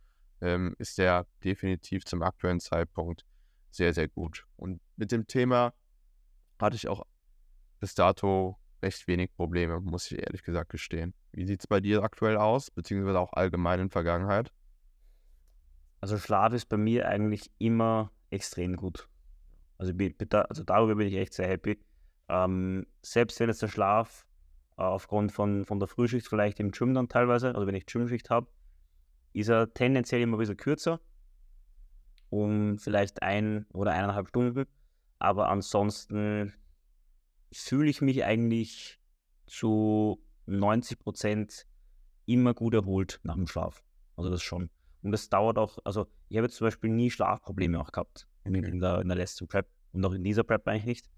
ähm, 0.40 0.74
ist 0.78 0.98
der 0.98 1.26
definitiv 1.44 2.04
zum 2.04 2.22
aktuellen 2.22 2.60
Zeitpunkt 2.60 3.24
sehr, 3.70 3.92
sehr 3.92 4.08
gut. 4.08 4.46
Und 4.56 4.80
mit 4.96 5.12
dem 5.12 5.26
Thema 5.26 5.74
hatte 6.58 6.76
ich 6.76 6.88
auch 6.88 7.04
bis 7.80 7.94
dato 7.94 8.58
recht 8.82 9.06
wenig 9.08 9.34
Probleme, 9.34 9.80
muss 9.80 10.10
ich 10.10 10.18
ehrlich 10.18 10.42
gesagt 10.42 10.70
gestehen. 10.70 11.14
Wie 11.32 11.46
sieht 11.46 11.60
es 11.60 11.66
bei 11.66 11.80
dir 11.80 12.02
aktuell 12.02 12.36
aus, 12.36 12.70
beziehungsweise 12.70 13.18
auch 13.18 13.32
allgemein 13.32 13.80
in 13.80 13.90
Vergangenheit? 13.90 14.52
Also 16.00 16.16
Schlaf 16.16 16.52
ist 16.52 16.66
bei 16.66 16.76
mir 16.76 17.08
eigentlich 17.08 17.50
immer 17.58 18.12
extrem 18.30 18.76
gut. 18.76 19.08
Also, 19.78 19.92
also 20.48 20.64
darüber 20.64 20.96
bin 20.96 21.08
ich 21.08 21.14
echt 21.14 21.34
sehr 21.34 21.48
happy. 21.48 21.78
Ähm, 22.28 22.86
selbst 23.02 23.40
wenn 23.40 23.48
jetzt 23.48 23.62
der 23.62 23.68
Schlaf 23.68 24.26
äh, 24.76 24.82
aufgrund 24.82 25.32
von, 25.32 25.64
von 25.64 25.78
der 25.78 25.88
Frühschicht 25.88 26.28
vielleicht 26.28 26.60
im 26.60 26.70
Gym 26.70 26.94
dann 26.94 27.08
teilweise, 27.08 27.54
also 27.54 27.66
wenn 27.66 27.74
ich 27.74 27.86
Gymschicht 27.86 28.30
habe, 28.30 28.48
ist 29.32 29.48
er 29.48 29.72
tendenziell 29.72 30.20
immer 30.20 30.36
ein 30.36 30.40
bisschen 30.40 30.56
kürzer, 30.56 31.00
um 32.30 32.78
vielleicht 32.78 33.22
ein 33.22 33.66
oder 33.72 33.92
eineinhalb 33.92 34.28
Stunden. 34.28 34.66
Aber 35.18 35.48
ansonsten 35.48 36.52
fühle 37.52 37.90
ich 37.90 38.00
mich 38.00 38.24
eigentlich 38.24 38.98
zu 39.46 40.22
90 40.46 40.98
Prozent 40.98 41.66
immer 42.26 42.54
gut 42.54 42.74
erholt 42.74 43.20
nach 43.22 43.34
dem 43.34 43.46
Schlaf. 43.46 43.82
Also 44.16 44.30
das 44.30 44.42
schon. 44.42 44.70
Und 45.02 45.12
das 45.12 45.28
dauert 45.28 45.58
auch, 45.58 45.78
also 45.84 46.06
ich 46.28 46.36
habe 46.36 46.46
jetzt 46.46 46.56
zum 46.56 46.66
Beispiel 46.66 46.90
nie 46.90 47.10
Schlafprobleme 47.10 47.80
auch 47.80 47.92
gehabt 47.92 48.28
in, 48.44 48.54
in, 48.54 48.80
der, 48.80 49.00
in 49.00 49.08
der 49.08 49.16
letzten 49.16 49.46
Prep 49.46 49.68
und 49.92 50.04
auch 50.04 50.12
in 50.12 50.24
dieser 50.24 50.44
Prep 50.44 50.66
eigentlich 50.66 50.84
nicht. 50.84 51.10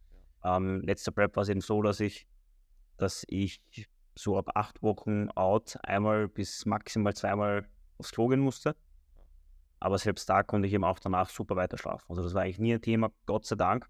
Ähm, 0.44 0.82
letzter 0.82 1.12
Prep 1.12 1.34
war 1.36 1.42
es 1.42 1.48
eben 1.48 1.60
so, 1.60 1.82
dass 1.82 2.00
ich, 2.00 2.26
dass 2.96 3.24
ich 3.28 3.60
so 4.14 4.36
ab 4.36 4.50
acht 4.54 4.82
Wochen 4.82 5.28
out 5.30 5.78
einmal 5.82 6.28
bis 6.28 6.66
maximal 6.66 7.14
zweimal 7.14 7.66
aufs 7.98 8.12
Klo 8.12 8.28
gehen 8.28 8.40
musste. 8.40 8.76
Aber 9.80 9.96
selbst 9.96 10.28
da 10.28 10.42
konnte 10.42 10.68
ich 10.68 10.74
eben 10.74 10.84
auch 10.84 10.98
danach 10.98 11.30
super 11.30 11.56
weiter 11.56 11.78
schlafen. 11.78 12.04
Also 12.08 12.22
das 12.22 12.34
war 12.34 12.42
eigentlich 12.42 12.58
nie 12.58 12.74
ein 12.74 12.82
Thema, 12.82 13.10
Gott 13.24 13.46
sei 13.46 13.56
Dank. 13.56 13.88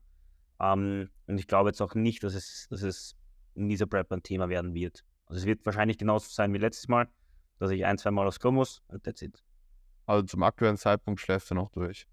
Ähm, 0.61 1.09
und 1.27 1.39
ich 1.39 1.47
glaube 1.47 1.71
jetzt 1.71 1.81
auch 1.81 1.95
nicht, 1.95 2.23
dass 2.23 2.35
es, 2.35 2.67
dass 2.71 2.83
es 2.83 3.17
in 3.55 3.69
dieser 3.69 3.87
Prep 3.87 4.13
ein 4.13 4.23
Thema 4.23 4.49
werden 4.49 4.75
wird. 4.75 5.05
Also 5.27 5.41
es 5.41 5.47
wird 5.47 5.65
wahrscheinlich 5.65 5.99
genauso 5.99 6.29
sein 6.31 6.53
wie 6.53 6.59
letztes 6.59 6.89
Mal, 6.89 7.09
dass 7.59 7.71
ich 7.71 7.85
ein, 7.85 7.99
zwei 7.99 8.11
Mal 8.11 8.27
aufs 8.27 8.41
Klo 8.41 8.53
muss 8.53 8.83
und 8.89 9.03
that's 9.05 9.23
it. 9.23 9.43
Also 10.07 10.27
zum 10.27 10.43
aktuellen 10.43 10.77
Zeitpunkt 10.77 11.21
schläfst 11.21 11.51
du 11.51 11.55
noch 11.55 11.71
durch? 11.71 12.07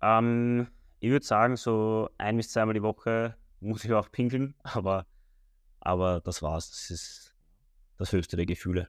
Ähm, 0.00 0.68
ich 1.00 1.10
würde 1.10 1.26
sagen, 1.26 1.56
so 1.56 2.08
ein 2.18 2.36
bis 2.36 2.50
zweimal 2.50 2.74
die 2.74 2.82
Woche 2.82 3.36
muss 3.60 3.84
ich 3.84 3.92
auch 3.92 4.10
pinkeln, 4.10 4.54
aber, 4.62 5.06
aber 5.80 6.20
das 6.20 6.42
war's. 6.42 6.70
Das 6.70 6.90
ist 6.90 7.34
das 7.98 8.12
höchste 8.12 8.36
der 8.36 8.46
Gefühle. 8.46 8.88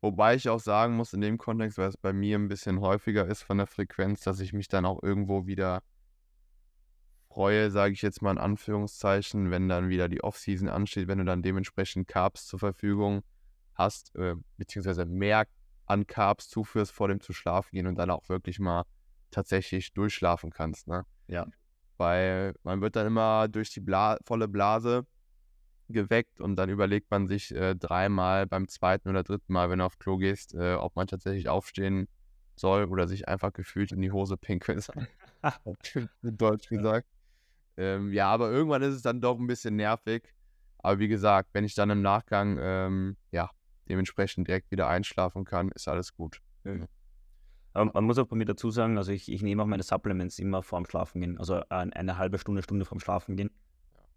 Wobei 0.00 0.34
ich 0.34 0.48
auch 0.50 0.60
sagen 0.60 0.96
muss, 0.96 1.14
in 1.14 1.22
dem 1.22 1.38
Kontext, 1.38 1.78
weil 1.78 1.88
es 1.88 1.96
bei 1.96 2.12
mir 2.12 2.38
ein 2.38 2.48
bisschen 2.48 2.80
häufiger 2.80 3.26
ist 3.26 3.42
von 3.42 3.56
der 3.56 3.66
Frequenz, 3.66 4.20
dass 4.20 4.40
ich 4.40 4.52
mich 4.52 4.68
dann 4.68 4.84
auch 4.84 5.02
irgendwo 5.02 5.46
wieder 5.46 5.82
freue, 7.34 7.70
sage 7.72 7.94
ich 7.94 8.02
jetzt 8.02 8.22
mal 8.22 8.30
in 8.30 8.38
Anführungszeichen, 8.38 9.50
wenn 9.50 9.68
dann 9.68 9.88
wieder 9.88 10.08
die 10.08 10.22
Offseason 10.22 10.68
ansteht, 10.68 11.08
wenn 11.08 11.18
du 11.18 11.24
dann 11.24 11.42
dementsprechend 11.42 12.06
Carbs 12.06 12.46
zur 12.46 12.60
Verfügung 12.60 13.24
hast, 13.74 14.14
äh, 14.14 14.36
beziehungsweise 14.56 15.04
mehr 15.04 15.46
an 15.86 16.06
Carbs 16.06 16.48
zuführst 16.48 16.92
vor 16.92 17.08
dem 17.08 17.20
zu 17.20 17.32
schlafen 17.32 17.70
gehen 17.72 17.88
und 17.88 17.96
dann 17.96 18.10
auch 18.10 18.28
wirklich 18.28 18.60
mal 18.60 18.84
tatsächlich 19.32 19.92
durchschlafen 19.92 20.50
kannst. 20.50 20.86
Ne? 20.86 21.04
Ja. 21.26 21.46
Weil 21.96 22.54
man 22.62 22.80
wird 22.80 22.94
dann 22.94 23.08
immer 23.08 23.48
durch 23.48 23.70
die 23.70 23.80
Bla 23.80 24.16
volle 24.24 24.46
Blase 24.46 25.04
geweckt 25.88 26.40
und 26.40 26.54
dann 26.56 26.70
überlegt 26.70 27.10
man 27.10 27.26
sich 27.26 27.52
äh, 27.54 27.74
dreimal 27.74 28.46
beim 28.46 28.68
zweiten 28.68 29.08
oder 29.08 29.24
dritten 29.24 29.52
Mal, 29.52 29.70
wenn 29.70 29.80
du 29.80 29.84
auf 29.84 29.98
Klo 29.98 30.18
gehst, 30.18 30.54
äh, 30.54 30.74
ob 30.74 30.94
man 30.94 31.08
tatsächlich 31.08 31.48
aufstehen 31.48 32.06
soll 32.56 32.84
oder 32.84 33.08
sich 33.08 33.26
einfach 33.26 33.52
gefühlt 33.52 33.90
in 33.90 34.00
die 34.00 34.12
Hose 34.12 34.36
pinkeln 34.36 34.80
soll. 34.80 35.08
Deutsch 36.22 36.68
gesagt. 36.68 37.08
Ähm, 37.76 38.12
ja, 38.12 38.28
aber 38.28 38.50
irgendwann 38.50 38.82
ist 38.82 38.94
es 38.94 39.02
dann 39.02 39.20
doch 39.20 39.38
ein 39.38 39.46
bisschen 39.46 39.76
nervig. 39.76 40.32
Aber 40.78 40.98
wie 40.98 41.08
gesagt, 41.08 41.50
wenn 41.52 41.64
ich 41.64 41.74
dann 41.74 41.90
im 41.90 42.02
Nachgang 42.02 42.58
ähm, 42.60 43.16
ja, 43.30 43.50
dementsprechend 43.88 44.48
direkt 44.48 44.70
wieder 44.70 44.88
einschlafen 44.88 45.44
kann, 45.44 45.70
ist 45.70 45.88
alles 45.88 46.14
gut. 46.14 46.40
Mhm. 46.64 46.86
Aber 47.72 47.90
man 47.92 48.04
muss 48.04 48.18
auch 48.18 48.26
bei 48.26 48.36
mir 48.36 48.44
dazu 48.44 48.70
sagen, 48.70 48.98
also 48.98 49.10
ich, 49.10 49.30
ich 49.30 49.42
nehme 49.42 49.62
auch 49.62 49.66
meine 49.66 49.82
Supplements 49.82 50.38
immer 50.38 50.62
vorm 50.62 50.86
Schlafen 50.86 51.20
gehen, 51.20 51.38
also 51.38 51.60
eine, 51.68 51.94
eine 51.96 52.18
halbe 52.18 52.38
Stunde, 52.38 52.62
Stunde 52.62 52.84
vorm 52.84 53.00
Schlafen 53.00 53.36
gehen. 53.36 53.50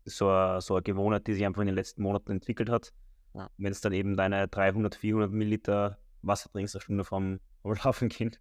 So 0.06 0.30
eine, 0.30 0.62
so 0.62 0.76
eine 0.76 0.84
Gewohnheit, 0.84 1.26
die 1.28 1.34
sich 1.34 1.46
einfach 1.46 1.62
in 1.62 1.68
den 1.68 1.76
letzten 1.76 2.04
Monaten 2.04 2.32
entwickelt 2.32 2.70
hat. 2.70 2.94
Ja. 3.34 3.50
Wenn 3.58 3.72
es 3.72 3.82
dann 3.82 3.94
eben 3.94 4.16
deine 4.16 4.48
300, 4.48 4.96
400 4.96 5.32
Milliliter 5.32 5.98
Wasser 6.22 6.50
trinkst, 6.52 6.76
eine 6.76 6.82
Stunde 6.82 7.04
vorm, 7.04 7.40
vorm 7.62 7.76
Schlafen 7.78 8.10
gehen, 8.10 8.36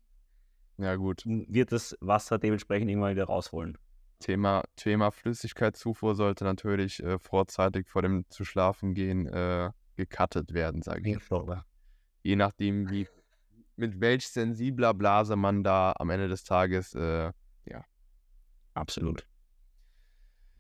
ja, 0.79 0.94
gut. 0.96 1.22
wird 1.24 1.72
das 1.72 1.96
Wasser 2.00 2.38
dementsprechend 2.38 2.90
irgendwann 2.90 3.12
wieder 3.12 3.24
rausholen. 3.24 3.79
Thema, 4.18 4.64
Thema 4.76 5.11
Flüssigkeitszufuhr 5.11 6.14
sollte 6.14 6.44
natürlich 6.44 7.02
äh, 7.02 7.18
vorzeitig 7.18 7.88
vor 7.88 8.02
dem 8.02 8.24
zu 8.29 8.44
schlafen 8.44 8.94
gehen 8.94 9.26
äh, 9.26 9.70
gecuttet 9.96 10.52
werden, 10.52 10.83
sage 10.83 11.00
ich. 11.00 11.07
Ja, 11.07 11.64
Je 12.22 12.37
nachdem, 12.37 12.90
wie 12.90 13.09
mit 13.76 14.00
welch 14.00 14.29
sensibler 14.29 14.94
Blase 14.94 15.37
man 15.37 15.62
da 15.62 15.94
am 15.98 16.11
Ende 16.11 16.29
des 16.29 16.44
Tages, 16.44 16.94
äh, 16.94 17.33
ja. 17.66 17.85
Absolut. 18.74 19.26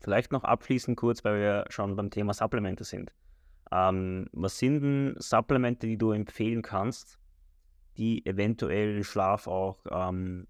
Vielleicht 0.00 0.32
noch 0.32 0.44
abschließend 0.44 0.96
kurz, 0.96 1.24
weil 1.24 1.40
wir 1.40 1.64
schon 1.70 1.96
beim 1.96 2.10
Thema 2.10 2.34
Supplemente 2.34 2.84
sind. 2.84 3.12
Ähm, 3.72 4.28
was 4.32 4.58
sind 4.58 4.80
denn 4.82 5.14
Supplemente, 5.18 5.86
die 5.86 5.98
du 5.98 6.12
empfehlen 6.12 6.62
kannst, 6.62 7.18
die 7.96 8.24
eventuell 8.26 9.02
Schlaf 9.02 9.46
auch 9.46 9.78
ähm, 9.90 10.46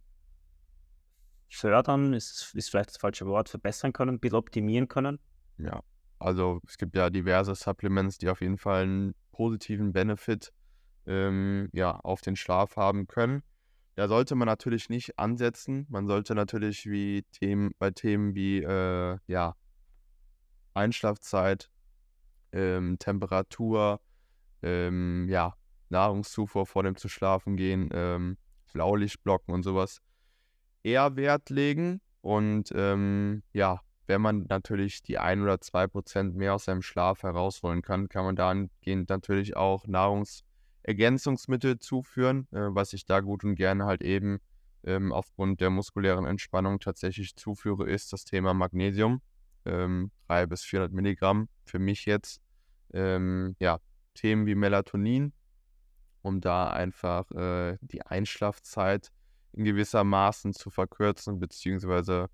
fördern, 1.48 2.12
ist, 2.12 2.54
ist 2.54 2.70
vielleicht 2.70 2.90
das 2.90 2.96
falsche 2.96 3.26
Wort, 3.26 3.48
verbessern 3.48 3.92
können, 3.92 4.16
ein 4.16 4.20
bisschen 4.20 4.38
optimieren 4.38 4.88
können? 4.88 5.18
Ja, 5.58 5.82
also 6.18 6.60
es 6.66 6.78
gibt 6.78 6.96
ja 6.96 7.10
diverse 7.10 7.54
Supplements, 7.54 8.18
die 8.18 8.28
auf 8.28 8.40
jeden 8.40 8.58
Fall 8.58 8.82
einen 8.82 9.14
positiven 9.32 9.92
Benefit 9.92 10.52
ähm, 11.06 11.68
ja, 11.72 11.92
auf 11.92 12.20
den 12.20 12.36
Schlaf 12.36 12.76
haben 12.76 13.06
können. 13.06 13.42
Da 13.94 14.08
sollte 14.08 14.34
man 14.34 14.46
natürlich 14.46 14.90
nicht 14.90 15.18
ansetzen. 15.18 15.86
Man 15.88 16.06
sollte 16.06 16.34
natürlich 16.34 16.86
wie 16.86 17.22
Themen, 17.32 17.72
bei 17.78 17.90
Themen 17.90 18.34
wie 18.34 18.62
äh, 18.62 19.18
ja, 19.26 19.54
Einschlafzeit, 20.74 21.70
ähm, 22.52 22.98
Temperatur, 22.98 24.00
ähm, 24.62 25.28
ja, 25.30 25.54
Nahrungszufuhr 25.88 26.66
vor 26.66 26.82
dem 26.82 26.96
zu 26.96 27.08
schlafen 27.08 27.56
gehen, 27.56 27.88
ähm, 27.92 28.36
Blaulichtblocken 28.72 29.54
und 29.54 29.62
sowas 29.62 30.02
eher 30.86 31.16
Wert 31.16 31.50
legen. 31.50 32.00
Und 32.20 32.72
ähm, 32.74 33.42
ja, 33.52 33.80
wenn 34.06 34.20
man 34.20 34.46
natürlich 34.48 35.02
die 35.02 35.18
ein 35.18 35.42
oder 35.42 35.60
zwei 35.60 35.88
Prozent 35.88 36.36
mehr 36.36 36.54
aus 36.54 36.64
seinem 36.64 36.82
Schlaf 36.82 37.24
herausholen 37.24 37.82
kann, 37.82 38.08
kann 38.08 38.24
man 38.24 38.36
dahingehend 38.36 39.08
natürlich 39.08 39.56
auch 39.56 39.86
Nahrungs 39.86 40.44
Ergänzungsmittel 40.84 41.80
zuführen, 41.80 42.46
äh, 42.52 42.68
was 42.70 42.92
ich 42.92 43.04
da 43.04 43.20
gut 43.20 43.42
und 43.42 43.56
gerne 43.56 43.86
halt 43.86 44.02
eben 44.02 44.38
ähm, 44.84 45.12
aufgrund 45.12 45.60
der 45.60 45.70
muskulären 45.70 46.24
Entspannung 46.24 46.78
tatsächlich 46.78 47.34
zuführe, 47.34 47.90
ist 47.90 48.12
das 48.12 48.24
Thema 48.24 48.54
Magnesium. 48.54 49.20
Ähm, 49.64 50.12
300 50.28 50.48
bis 50.48 50.62
400 50.62 50.92
Milligramm 50.92 51.48
für 51.64 51.80
mich 51.80 52.06
jetzt. 52.06 52.40
Ähm, 52.92 53.56
ja, 53.58 53.80
Themen 54.14 54.46
wie 54.46 54.54
Melatonin, 54.54 55.32
um 56.22 56.40
da 56.40 56.68
einfach 56.68 57.28
äh, 57.32 57.76
die 57.80 58.02
Einschlafzeit 58.02 59.10
in 59.56 59.64
gewisser 59.64 60.04
Maßen 60.04 60.52
zu 60.52 60.70
verkürzen, 60.70 61.40
beziehungsweise 61.40 62.28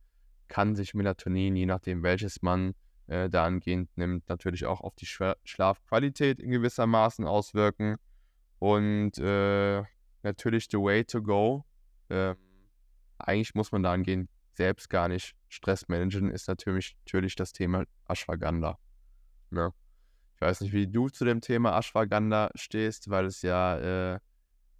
kann 0.48 0.74
sich 0.74 0.92
Melatonin, 0.92 1.56
je 1.56 1.66
nachdem 1.66 2.02
welches 2.02 2.42
man 2.42 2.74
äh, 3.06 3.30
dahingehend 3.30 3.96
nimmt, 3.96 4.28
natürlich 4.28 4.66
auch 4.66 4.80
auf 4.80 4.94
die 4.96 5.06
Schla 5.06 5.36
Schlafqualität 5.44 6.40
in 6.40 6.50
gewisser 6.50 6.86
Maßen 6.86 7.26
auswirken. 7.26 7.96
Und 8.58 9.18
äh, 9.18 9.82
natürlich 10.22 10.68
the 10.70 10.78
way 10.78 11.04
to 11.04 11.22
go. 11.22 11.64
Äh, 12.08 12.34
eigentlich 13.18 13.54
muss 13.54 13.72
man 13.72 13.82
da 13.82 13.92
angehen, 13.92 14.28
selbst 14.54 14.90
gar 14.90 15.08
nicht 15.08 15.34
Stress 15.48 15.88
managen, 15.88 16.30
ist 16.30 16.48
natürlich, 16.48 16.96
natürlich 17.04 17.34
das 17.34 17.52
Thema 17.52 17.84
Ashwagandha. 18.06 18.78
Ja. 19.50 19.68
Ne? 19.68 19.74
Ich 20.34 20.40
weiß 20.40 20.60
nicht, 20.62 20.72
wie 20.72 20.88
du 20.88 21.08
zu 21.08 21.24
dem 21.24 21.40
Thema 21.40 21.78
Ashwagandha 21.78 22.50
stehst, 22.56 23.08
weil 23.08 23.26
es 23.26 23.42
ja 23.42 24.14
äh, 24.14 24.18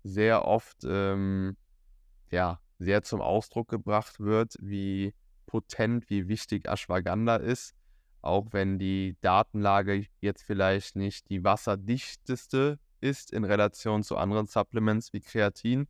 sehr 0.03 0.45
oft 0.45 0.79
ähm, 0.85 1.57
ja, 2.33 2.61
sehr 2.79 3.03
zum 3.03 3.21
Ausdruck 3.21 3.69
gebracht 3.69 4.19
wird, 4.19 4.57
wie 4.61 5.15
potent, 5.47 6.11
wie 6.11 6.29
wichtig 6.29 6.67
Ashwagandha 6.67 7.37
ist. 7.37 7.75
Auch 8.23 8.49
wenn 8.53 8.79
die 8.79 9.17
Datenlage 9.21 10.07
jetzt 10.21 10.43
vielleicht 10.43 10.97
nicht 10.97 11.29
die 11.29 11.45
wasserdichteste 11.45 12.79
ist 13.01 13.33
in 13.33 13.45
Relation 13.45 14.03
zu 14.03 14.17
anderen 14.17 14.47
Supplements 14.47 15.13
wie 15.13 15.21
Kreatin. 15.21 15.89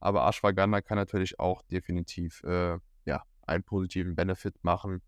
Aber 0.00 0.26
Ashwagandha 0.26 0.80
kann 0.80 0.96
natürlich 0.96 1.38
auch 1.38 1.62
definitiv 1.62 2.42
äh, 2.44 2.78
ja, 3.04 3.22
einen 3.46 3.64
positiven 3.64 4.14
Benefit 4.14 4.54
machen 4.62 5.02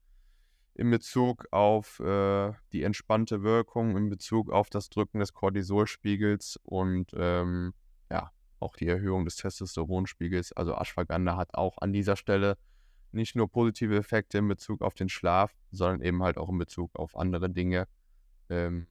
in 0.75 0.90
Bezug 0.90 1.47
auf 1.53 2.01
äh, 2.01 2.53
die 2.73 2.83
entspannte 2.83 3.42
Wirkung, 3.42 3.97
in 3.97 4.09
Bezug 4.09 4.51
auf 4.51 4.70
das 4.70 4.90
Drücken 4.90 5.20
des 5.20 5.33
Cortisolspiegels 5.33 6.59
und 6.64 7.12
ähm, 7.16 7.75
ja, 8.11 8.33
auch 8.61 8.77
die 8.77 8.87
Erhöhung 8.87 9.25
des 9.25 9.37
Testosteronspiegels. 9.37 10.53
Also 10.53 10.75
Ashwagandha 10.75 11.37
hat 11.37 11.55
auch 11.55 11.79
an 11.79 11.93
dieser 11.93 12.17
Stelle 12.17 12.57
nicht 13.12 13.37
nur 13.37 13.51
positive 13.51 13.97
Effekte 13.97 14.38
in 14.38 14.49
Bezug 14.49 14.83
auf 14.83 14.95
den 14.95 15.09
Schlaf, 15.09 15.55
sondern 15.71 16.03
eben 16.03 16.23
halt 16.23 16.37
auch 16.37 16.49
in 16.49 16.59
Bezug 16.59 16.97
auf 16.97 17.17
andere 17.17 17.49
Dinge. 17.51 17.87
Ähm, 18.51 18.87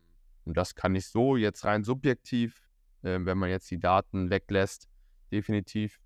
und 0.46 0.58
das 0.58 0.76
kann 0.76 0.96
ich 0.96 1.08
so 1.08 1.36
jetzt 1.36 1.66
rein 1.66 1.84
subjektiv, 1.84 2.62
äh, 3.02 3.20
wenn 3.22 3.38
man 3.38 3.50
jetzt 3.50 3.70
die 3.72 3.80
Daten 3.80 4.30
weglässt, 4.30 4.88
definitiv 5.32 6.00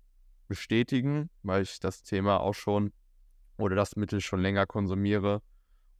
bestätigen, 0.48 1.30
weil 1.42 1.62
ich 1.62 1.78
das 1.80 2.02
Thema 2.02 2.40
auch 2.40 2.54
schon 2.54 2.92
oder 3.58 3.76
das 3.76 3.96
Mittel 3.96 4.20
schon 4.20 4.40
länger 4.40 4.66
konsumiere 4.66 5.42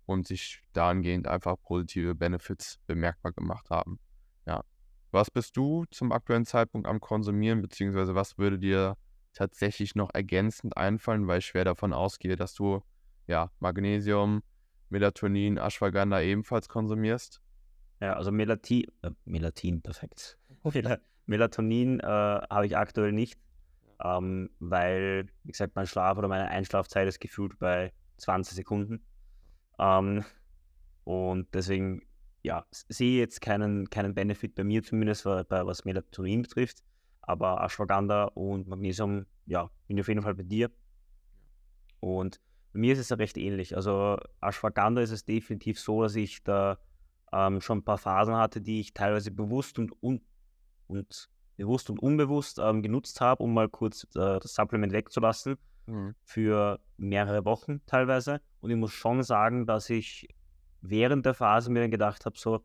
und 0.07 0.27
sich 0.27 0.62
dahingehend 0.73 1.29
einfach 1.29 1.57
positive 1.62 2.14
Benefits 2.14 2.79
bemerkbar 2.87 3.33
gemacht 3.33 3.68
haben. 3.71 3.99
Ja. 4.47 4.64
Was 5.11 5.31
bist 5.31 5.57
du 5.57 5.85
zum 5.90 6.12
aktuellen 6.12 6.44
Zeitpunkt 6.44 6.87
am 6.87 7.01
Konsumieren, 7.01 7.62
beziehungsweise 7.62 8.14
was 8.14 8.38
würde 8.38 8.59
dir 8.59 8.97
tatsächlich 9.33 9.94
noch 9.94 10.11
ergänzend 10.12 10.77
einfallen, 10.77 11.27
weil 11.27 11.38
ich 11.38 11.47
schwer 11.47 11.64
davon 11.64 11.92
ausgehe, 11.92 12.37
dass 12.37 12.55
du 12.55 12.83
ja 13.27 13.51
Magnesium, 13.61 14.42
Melatonin, 14.90 15.59
Ashwagandha 15.59 16.21
ebenfalls 16.21 16.68
konsumierst? 16.68 17.40
Ja, 18.01 18.14
also 18.14 18.31
Melatin, 18.31 18.85
äh, 19.03 19.11
Melatin, 19.25 19.83
perfekt. 19.83 20.38
Melatonin 21.27 22.01
äh, 22.01 22.07
habe 22.07 22.66
ich 22.66 22.77
aktuell 22.77 23.12
nicht, 23.12 23.38
ähm, 24.03 24.51
weil, 24.61 25.29
wie 25.44 25.53
gesagt, 25.53 25.77
mein 25.77 25.87
Schlaf 25.87 26.16
oder 26.16 26.29
meine 26.29 26.49
Einschlafzeit 26.49 27.07
ist 27.09 27.21
gefühlt 27.21 27.59
bei 27.59 27.92
20 28.16 28.57
Sekunden. 28.57 29.05
Ähm, 29.79 30.25
und 31.05 31.55
deswegen, 31.55 32.03
ja, 32.42 32.64
sehe 32.70 33.18
jetzt 33.18 33.40
keinen, 33.40 33.90
keinen 33.90 34.14
Benefit 34.14 34.55
bei 34.55 34.64
mir 34.64 34.83
zumindest, 34.83 35.24
bei, 35.24 35.44
was 35.48 35.85
Melatonin 35.85 36.42
betrifft. 36.42 36.83
Aber 37.22 37.62
Ashwagandha 37.62 38.24
und 38.35 38.68
Magnesium, 38.68 39.27
ja, 39.46 39.70
bin 39.87 39.96
ich 39.96 40.03
auf 40.03 40.09
jeden 40.09 40.22
Fall 40.22 40.35
bei 40.35 40.44
dir. 40.44 40.70
Und 42.01 42.40
bei 42.72 42.81
mir 42.81 42.92
ist 42.92 43.01
es 43.01 43.09
ja 43.09 43.16
recht 43.16 43.37
ähnlich. 43.37 43.77
Also 43.77 44.18
Ashwagandha 44.40 45.03
ist 45.03 45.11
es 45.11 45.24
definitiv 45.24 45.79
so, 45.79 46.03
dass 46.03 46.14
ich 46.14 46.42
da 46.42 46.79
ähm, 47.33 47.61
schon 47.61 47.79
ein 47.79 47.85
paar 47.85 47.98
Phasen 47.98 48.37
hatte, 48.37 48.61
die 48.61 48.81
ich 48.81 48.94
teilweise 48.94 49.31
bewusst 49.31 49.79
und, 49.79 49.92
un 50.03 50.20
und 50.87 51.29
bewusst 51.57 51.90
und 51.90 51.98
unbewusst 51.98 52.59
ähm, 52.59 52.83
genutzt 52.83 53.20
habe, 53.20 53.42
um 53.42 53.53
mal 53.53 53.68
kurz 53.68 54.05
äh, 54.14 54.38
das 54.38 54.55
Supplement 54.55 54.92
wegzulassen. 54.92 55.59
Mhm. 55.87 56.14
Für 56.22 56.81
mehrere 56.96 57.44
Wochen 57.44 57.85
teilweise. 57.87 58.40
Und 58.61 58.70
ich 58.70 58.77
muss 58.77 58.92
schon 58.92 59.22
sagen, 59.22 59.66
dass 59.66 59.90
ich 59.90 60.29
während 60.90 61.27
der 61.27 61.35
Phase 61.35 61.70
mir 61.70 61.81
dann 61.81 61.90
gedacht 61.90 62.24
habe, 62.27 62.38
so, 62.38 62.64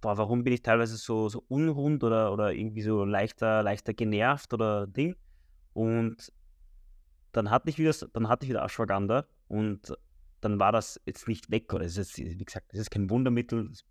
boah, 0.00 0.18
warum 0.18 0.44
bin 0.44 0.52
ich 0.52 0.62
teilweise 0.62 0.96
so, 0.96 1.28
so 1.28 1.44
unrund 1.48 2.04
oder, 2.04 2.32
oder 2.32 2.52
irgendwie 2.52 2.82
so 2.82 3.04
leichter, 3.04 3.62
leichter 3.62 3.94
genervt 3.94 4.52
oder 4.52 4.86
Ding. 4.86 5.16
Und 5.72 6.32
dann 7.32 7.50
hatte 7.50 7.70
ich 7.70 7.78
wieder, 7.78 7.92
dann 8.12 8.28
hatte 8.28 8.44
ich 8.44 8.50
wieder 8.50 8.62
Ashwagandha 8.62 9.26
und 9.48 9.96
dann 10.40 10.58
war 10.60 10.72
das 10.72 11.00
jetzt 11.06 11.26
nicht 11.26 11.50
weg. 11.50 11.72
Oder 11.72 11.84
es 11.84 11.96
ist, 11.96 12.18
wie 12.18 12.44
gesagt, 12.44 12.72
es 12.72 12.80
ist 12.80 12.90
kein 12.90 13.08
Wundermittel, 13.10 13.68
das 13.68 13.84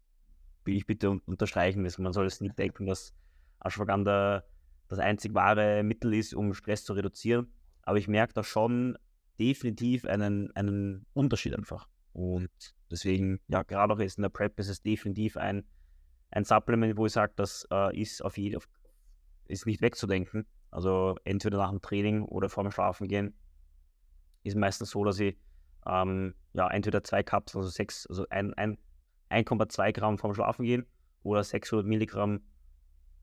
will 0.65 0.75
ich 0.75 0.85
bitte 0.85 1.09
unterstreichen. 1.25 1.87
Man 1.97 2.13
soll 2.13 2.25
es 2.25 2.41
nicht 2.41 2.57
denken, 2.57 2.85
dass 2.85 3.13
Ashwagandha 3.59 4.43
das 4.87 4.99
einzig 4.99 5.33
wahre 5.33 5.83
Mittel 5.83 6.13
ist, 6.13 6.33
um 6.33 6.53
Stress 6.53 6.85
zu 6.85 6.93
reduzieren. 6.93 7.51
Aber 7.81 7.97
ich 7.97 8.07
merke 8.07 8.33
da 8.33 8.43
schon 8.43 8.97
definitiv 9.39 10.05
einen, 10.05 10.55
einen 10.55 11.05
Unterschied 11.13 11.55
einfach. 11.55 11.87
Und 12.13 12.51
deswegen, 12.91 13.39
ja, 13.47 13.63
gerade 13.63 13.93
auch 13.93 13.99
jetzt 13.99 14.17
in 14.17 14.21
der 14.21 14.29
Prep 14.29 14.57
ist 14.59 14.69
es 14.69 14.81
definitiv 14.81 15.35
ein, 15.35 15.65
ein 16.31 16.45
Supplement, 16.45 16.95
wo 16.97 17.05
ich 17.05 17.11
sage, 17.11 17.33
das 17.35 17.67
äh, 17.71 17.99
ist 17.99 18.23
auf 18.23 18.37
jeden 18.37 18.61
ist 19.47 19.65
nicht 19.65 19.81
wegzudenken. 19.81 20.45
Also 20.71 21.15
entweder 21.23 21.57
nach 21.57 21.69
dem 21.69 21.81
Training 21.81 22.23
oder 22.23 22.49
vor 22.49 22.63
dem 22.63 22.71
Schlafen 22.71 23.07
gehen. 23.07 23.35
Ist 24.43 24.55
meistens 24.55 24.91
so, 24.91 25.03
dass 25.03 25.19
ich 25.19 25.37
ähm, 25.85 26.33
ja, 26.53 26.67
entweder 26.69 27.03
zwei 27.03 27.23
Cups, 27.23 27.55
also 27.55 27.67
sechs, 27.67 28.07
also 28.07 28.25
ein, 28.29 28.53
ein 28.55 28.77
1,2 29.29 29.91
Gramm 29.91 30.17
vorm 30.17 30.33
Schlafen 30.33 30.63
gehen 30.65 30.85
oder 31.23 31.43
600 31.43 31.85
Milligramm 31.85 32.41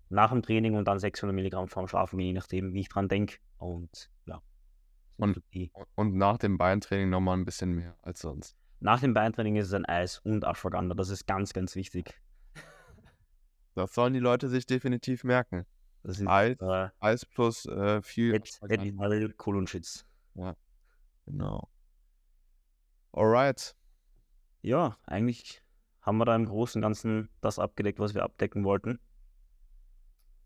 nach 0.08 0.30
dem 0.30 0.42
Training 0.42 0.74
und 0.74 0.86
dann 0.86 0.98
600 0.98 1.34
Milligramm 1.34 1.68
vorm 1.68 1.88
Schlafen 1.88 2.18
gehen, 2.18 2.28
je 2.28 2.32
nachdem, 2.32 2.74
wie 2.74 2.80
ich 2.80 2.88
dran 2.88 3.08
denke. 3.08 3.36
Und 3.58 4.10
ja. 4.26 4.42
Und, 5.16 5.40
und 5.94 6.16
nach 6.16 6.38
dem 6.38 6.58
Beintraining 6.58 7.10
nochmal 7.10 7.36
ein 7.36 7.44
bisschen 7.44 7.72
mehr 7.72 7.96
als 8.02 8.20
sonst. 8.20 8.56
Nach 8.80 9.00
dem 9.00 9.12
Beintraining 9.12 9.56
ist 9.56 9.68
es 9.68 9.74
ein 9.74 9.84
Eis 9.84 10.18
und 10.20 10.44
Ashwagandha. 10.44 10.94
Das 10.94 11.10
ist 11.10 11.26
ganz, 11.26 11.52
ganz 11.52 11.76
wichtig. 11.76 12.20
Das 13.76 13.94
sollen 13.94 14.12
die 14.12 14.18
Leute 14.18 14.48
sich 14.48 14.66
definitiv 14.66 15.22
merken. 15.22 15.64
Das 16.02 16.18
ist, 16.18 16.26
Eis, 16.26 16.56
äh, 16.60 16.88
Eis 16.98 17.24
plus 17.24 17.66
äh, 17.66 18.02
viel 18.02 18.34
Ashwagandha. 18.34 19.28
Kohlenschütz. 19.36 20.04
Ja, 20.34 20.56
genau. 21.24 21.68
Alright. 23.12 23.76
Ja, 24.62 24.98
eigentlich 25.04 25.62
haben 26.02 26.18
wir 26.18 26.24
da 26.24 26.34
im 26.34 26.46
Großen 26.46 26.80
und 26.80 26.82
Ganzen 26.82 27.28
das 27.40 27.58
abgedeckt, 27.58 28.00
was 28.00 28.14
wir 28.14 28.24
abdecken 28.24 28.64
wollten. 28.64 28.98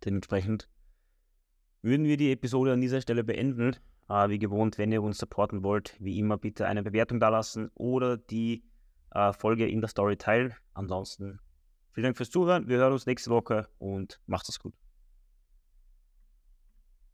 Dementsprechend 0.04 0.68
würden 1.82 2.04
wir 2.06 2.16
die 2.16 2.30
Episode 2.30 2.72
an 2.72 2.80
dieser 2.80 3.00
Stelle 3.00 3.24
beenden. 3.24 3.76
Äh, 4.08 4.28
wie 4.28 4.38
gewohnt, 4.38 4.78
wenn 4.78 4.92
ihr 4.92 5.02
uns 5.02 5.18
supporten 5.18 5.62
wollt, 5.62 5.96
wie 5.98 6.18
immer 6.18 6.36
bitte 6.36 6.66
eine 6.66 6.82
Bewertung 6.82 7.20
da 7.20 7.30
lassen 7.30 7.70
oder 7.74 8.16
die 8.16 8.62
äh, 9.12 9.32
Folge 9.32 9.66
in 9.66 9.80
der 9.80 9.88
Story 9.88 10.16
teilen. 10.16 10.54
Ansonsten 10.74 11.40
vielen 11.92 12.04
Dank 12.04 12.16
fürs 12.16 12.30
Zuhören. 12.30 12.68
Wir 12.68 12.78
hören 12.78 12.92
uns 12.92 13.06
nächste 13.06 13.30
Woche 13.30 13.68
und 13.78 14.20
macht 14.26 14.48
es 14.48 14.58
gut. 14.58 14.74